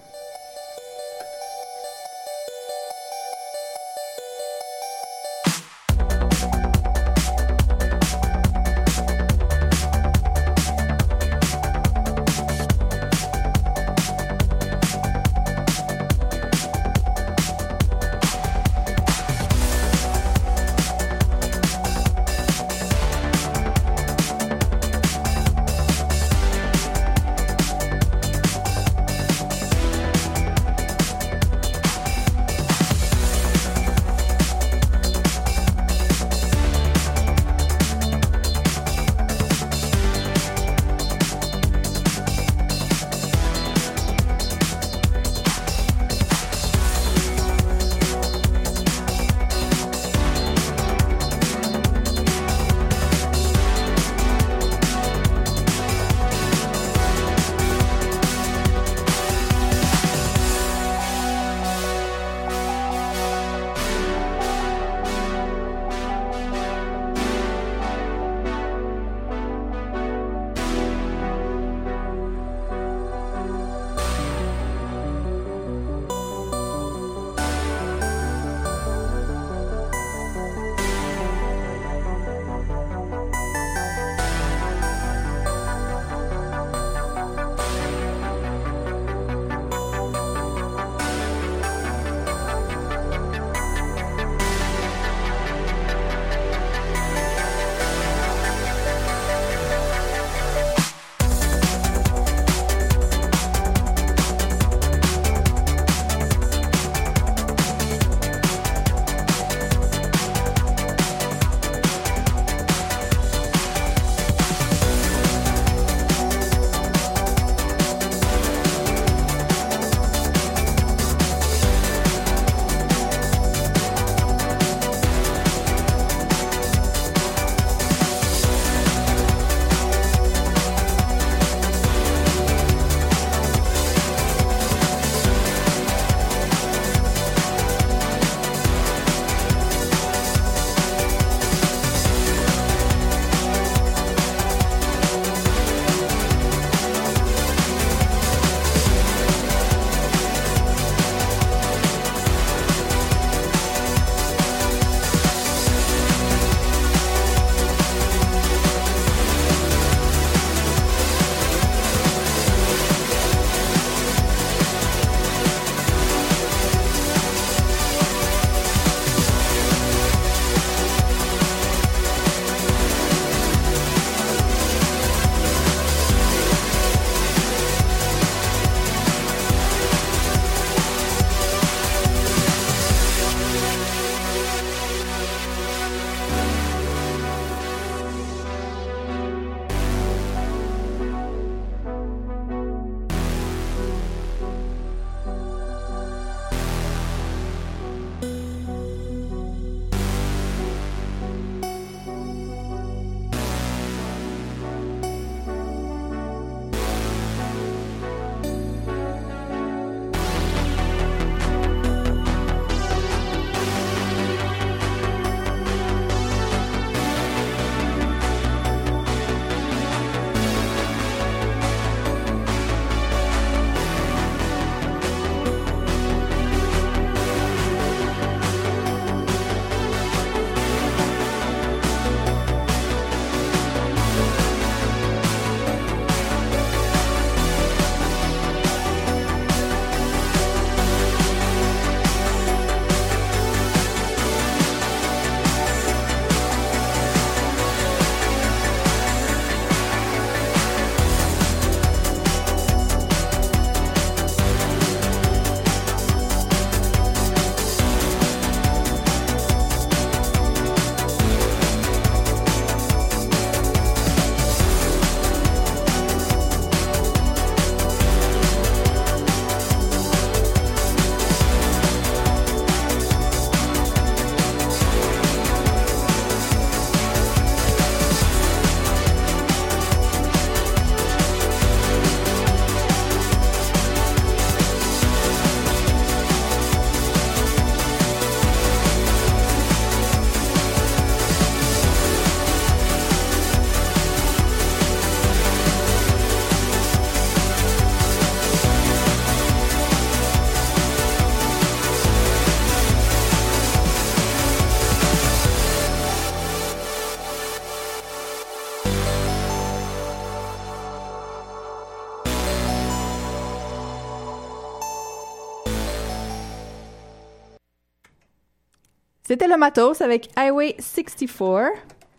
[319.34, 321.72] C'était le matos avec Highway 64.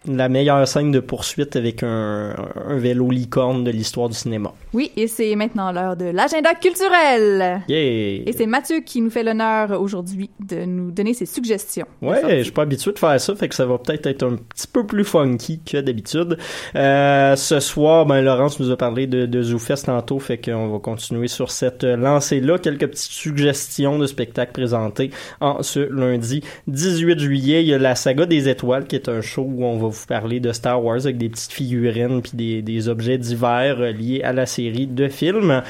[0.06, 2.36] La meilleure scène de poursuite avec un,
[2.68, 4.52] un vélo licorne de l'histoire du cinéma.
[4.76, 7.62] Oui, et c'est maintenant l'heure de l'agenda culturel.
[7.70, 8.24] Yeah!
[8.26, 11.86] Et c'est Mathieu qui nous fait l'honneur aujourd'hui de nous donner ses suggestions.
[12.02, 14.36] Ouais, je suis pas habitué de faire ça, fait que ça va peut-être être un
[14.36, 16.38] petit peu plus funky que d'habitude.
[16.76, 20.80] Euh, ce soir, ben Laurence nous a parlé de, de ZooFest tantôt, fait qu'on va
[20.80, 22.58] continuer sur cette lancée-là.
[22.58, 25.10] Quelques petites suggestions de spectacles présentés
[25.40, 27.64] en ce lundi 18 juillet.
[27.64, 30.06] Il y a la saga des étoiles, qui est un show où on va vous
[30.06, 34.22] parler de Star Wars avec des petites figurines puis des, des objets divers euh, liés
[34.22, 35.62] à la série de films.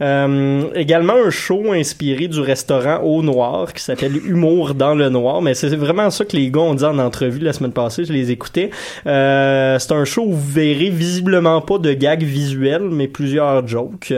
[0.00, 5.42] Euh, également un show inspiré du restaurant Au Noir qui s'appelle Humour dans le Noir,
[5.42, 8.12] mais c'est vraiment ça que les gars ont dit en entrevue la semaine passée, je
[8.12, 8.70] les écoutais.
[9.06, 14.14] Euh, c'est un show où vous verrez visiblement pas de gags visuels, mais plusieurs jokes.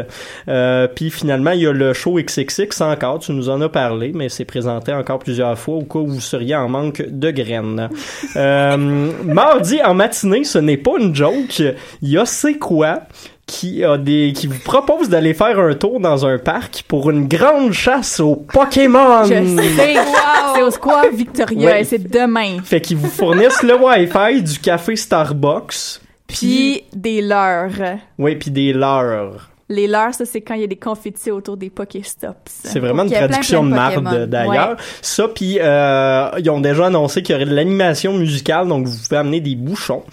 [0.48, 4.12] Euh, puis finalement, il y a le show XXX encore, tu nous en as parlé,
[4.14, 7.88] mais c'est présenté encore plusieurs fois au cas où vous seriez en manque de graines.
[8.36, 11.62] Mardi en matinée, ce n'est pas une joke.
[12.02, 13.00] Il y a C'est quoi?
[13.46, 17.28] Qui a des qui vous propose d'aller faire un tour dans un parc pour une
[17.28, 19.24] grande chasse aux Pokémon.
[19.24, 19.34] Je
[19.76, 19.94] sais.
[20.54, 21.80] C'est au Square Victoria Ouais.
[21.82, 22.56] et c'est demain.
[22.64, 26.00] Fait qu'ils vous fournissent le Wi-Fi du café Starbucks.
[26.26, 27.98] Puis des leurres.
[28.18, 29.50] Oui, puis des leurres.
[29.68, 32.36] Les leurres, ça, c'est quand il y a des confettis autour des Pokéstops.
[32.46, 34.70] C'est vraiment une plein, traduction de plein de marde d'ailleurs.
[34.70, 34.84] Ouais.
[35.02, 38.96] Ça, puis euh, ils ont déjà annoncé qu'il y aurait de l'animation musicale, donc vous
[38.96, 40.04] pouvez amener des bouchons.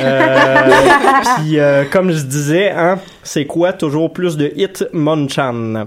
[0.00, 0.70] Euh,
[1.36, 5.86] puis euh, comme je disais, hein, c'est quoi toujours plus de Hitmonchan.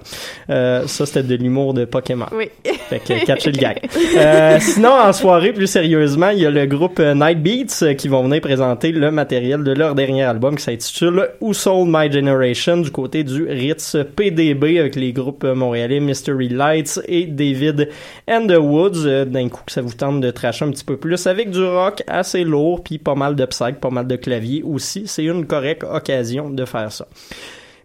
[0.50, 2.28] Euh, ça, c'était de l'humour de Pokémon.
[2.34, 2.50] Oui.
[2.90, 3.80] Fait que catchez le gag.
[4.20, 8.08] Euh, sinon, en soirée, plus sérieusement, il y a le groupe Night Beats euh, qui
[8.08, 12.78] vont venir présenter le matériel de leur dernier album qui s'intitule Who Sold My Generation
[12.78, 17.90] du côté du Ritz PDB avec les groupes montréalais Mystery Lights et David
[18.30, 19.06] and the Woods.
[19.06, 21.64] Euh, D'un coup, que ça vous tente de tracher un petit peu plus avec du
[21.64, 25.04] rock assez lourd puis pas mal de psych, pas mal de clavier aussi.
[25.06, 27.08] C'est une correcte occasion de faire ça.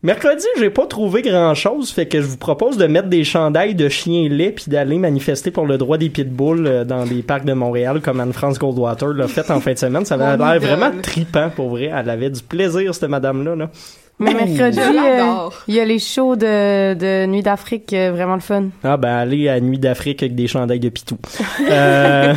[0.04, 3.74] Mercredi, j'ai pas trouvé grand chose, fait que je vous propose de mettre des chandails
[3.74, 7.46] de chiens laits puis d'aller manifester pour le droit des pitbulls euh, dans des parcs
[7.46, 10.04] de Montréal comme Anne-France Goldwater l'a fait en fin de semaine.
[10.04, 11.90] Ça avait Mon l'air vraiment tripant pour vrai.
[11.94, 13.56] Elle avait du plaisir, cette madame-là.
[13.56, 13.70] Là.
[14.18, 18.40] Mais mercredi, euh, il y a les shows de, de Nuit d'Afrique, euh, vraiment le
[18.40, 18.68] fun.
[18.82, 21.18] Ah ben aller à Nuit d'Afrique avec des chandails de pitou.
[21.70, 22.34] Euh,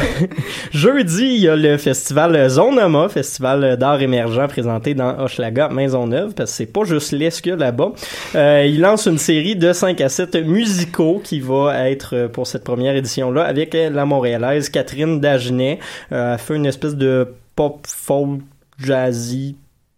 [0.72, 6.52] jeudi, il y a le festival Zonoma, festival d'art émergent présenté dans Hochelaga, Maisonneuve, parce
[6.52, 7.92] que c'est pas juste qu'il a là-bas.
[8.36, 12.64] Euh, il lance une série de 5 à 7 musicaux qui va être pour cette
[12.64, 15.80] première édition-là avec la Montréalaise Catherine Dagenet.
[16.12, 18.42] Euh, elle fait une espèce de pop folk
[18.80, 19.56] jazzy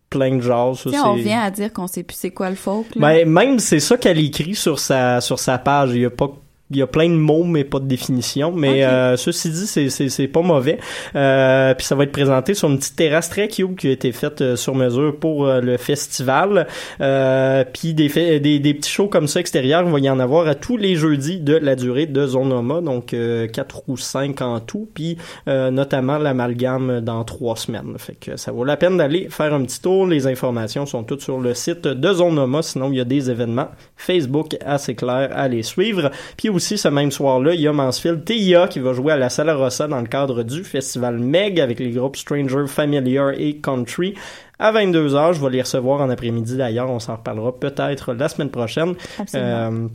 [0.09, 0.87] plein de jazz.
[0.91, 2.87] ça, on vient à dire qu'on sait plus c'est quoi le folk.
[2.95, 3.01] là.
[3.01, 5.91] ben, même c'est ça qu'elle écrit sur sa sur sa page.
[5.93, 6.31] Il y a pas
[6.71, 8.51] il y a plein de mots mais pas de définition.
[8.51, 10.79] Mais euh, ceci dit c'est c'est c'est pas mauvais.
[11.15, 14.11] Euh, puis ça va être présenté sur une petite terrasse très cute qui a été
[14.11, 16.67] faite euh, sur mesure pour euh, le festival.
[17.01, 20.47] Euh, puis des, des des petits shows comme ça extérieurs il va y en avoir
[20.47, 24.59] à tous les jeudis de la durée de Zonoma donc euh, quatre ou cinq en
[24.59, 24.87] tout.
[24.93, 25.17] Puis
[25.47, 27.95] euh, notamment l'amalgame dans trois semaines.
[27.97, 30.05] Fait que ça vaut la peine d'aller faire un petit tour.
[30.05, 33.69] Les informations sont toutes sur le site de Zonoma sinon il y a des événements
[33.95, 36.11] Facebook assez clairs à les suivre.
[36.37, 39.29] Puis aussi ce même soir-là il y a Mansfield TIA qui va jouer à la
[39.29, 44.13] Sala Rossa dans le cadre du festival Meg avec les groupes Stranger Familiar et Country
[44.59, 45.33] à 22h.
[45.35, 46.89] Je vais les recevoir en après-midi d'ailleurs.
[46.89, 48.95] On s'en reparlera peut-être la semaine prochaine.
[49.35, 49.87] Euh,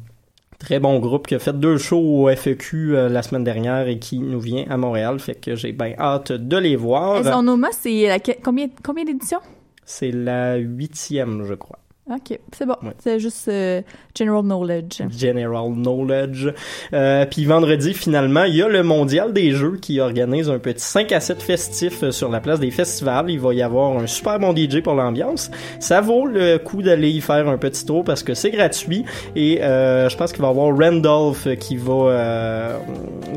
[0.58, 3.98] Très bon groupe qui a fait deux shows au FEQ euh, la semaine dernière et
[3.98, 5.18] qui nous vient à Montréal.
[5.18, 7.18] Fait que j'ai bien hâte de les voir.
[7.18, 9.40] Et Zonoma, c'est la- combien, combien d'éditions?
[9.84, 11.78] C'est la huitième, je crois.
[12.10, 12.76] Ok, c'est bon.
[12.98, 13.80] C'est juste euh,
[14.14, 15.00] general knowledge.
[15.16, 16.52] General Knowledge.
[16.92, 20.84] Euh, puis vendredi, finalement, il y a le Mondial des Jeux qui organise un petit
[20.84, 23.30] 5 à 7 festif euh, sur la place des festivals.
[23.30, 25.50] Il va y avoir un super bon DJ pour l'ambiance.
[25.80, 29.62] Ça vaut le coup d'aller y faire un petit tour parce que c'est gratuit et
[29.62, 32.78] euh, je pense qu'il va y avoir Randolph qui va euh,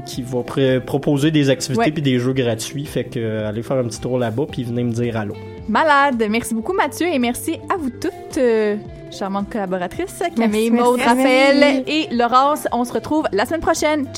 [0.05, 0.43] qui va
[0.81, 2.85] proposer des activités puis des jeux gratuits.
[2.85, 5.35] Fait que euh, allez faire un petit tour là-bas puis venez me dire allô.
[5.67, 6.25] Malade.
[6.29, 8.77] Merci beaucoup, Mathieu, et merci à vous toutes, euh,
[9.11, 11.03] charmantes collaboratrices, Camille, merci.
[11.03, 12.67] Raphaël et Laurence.
[12.71, 14.05] On se retrouve la semaine prochaine.
[14.05, 14.15] Ciao!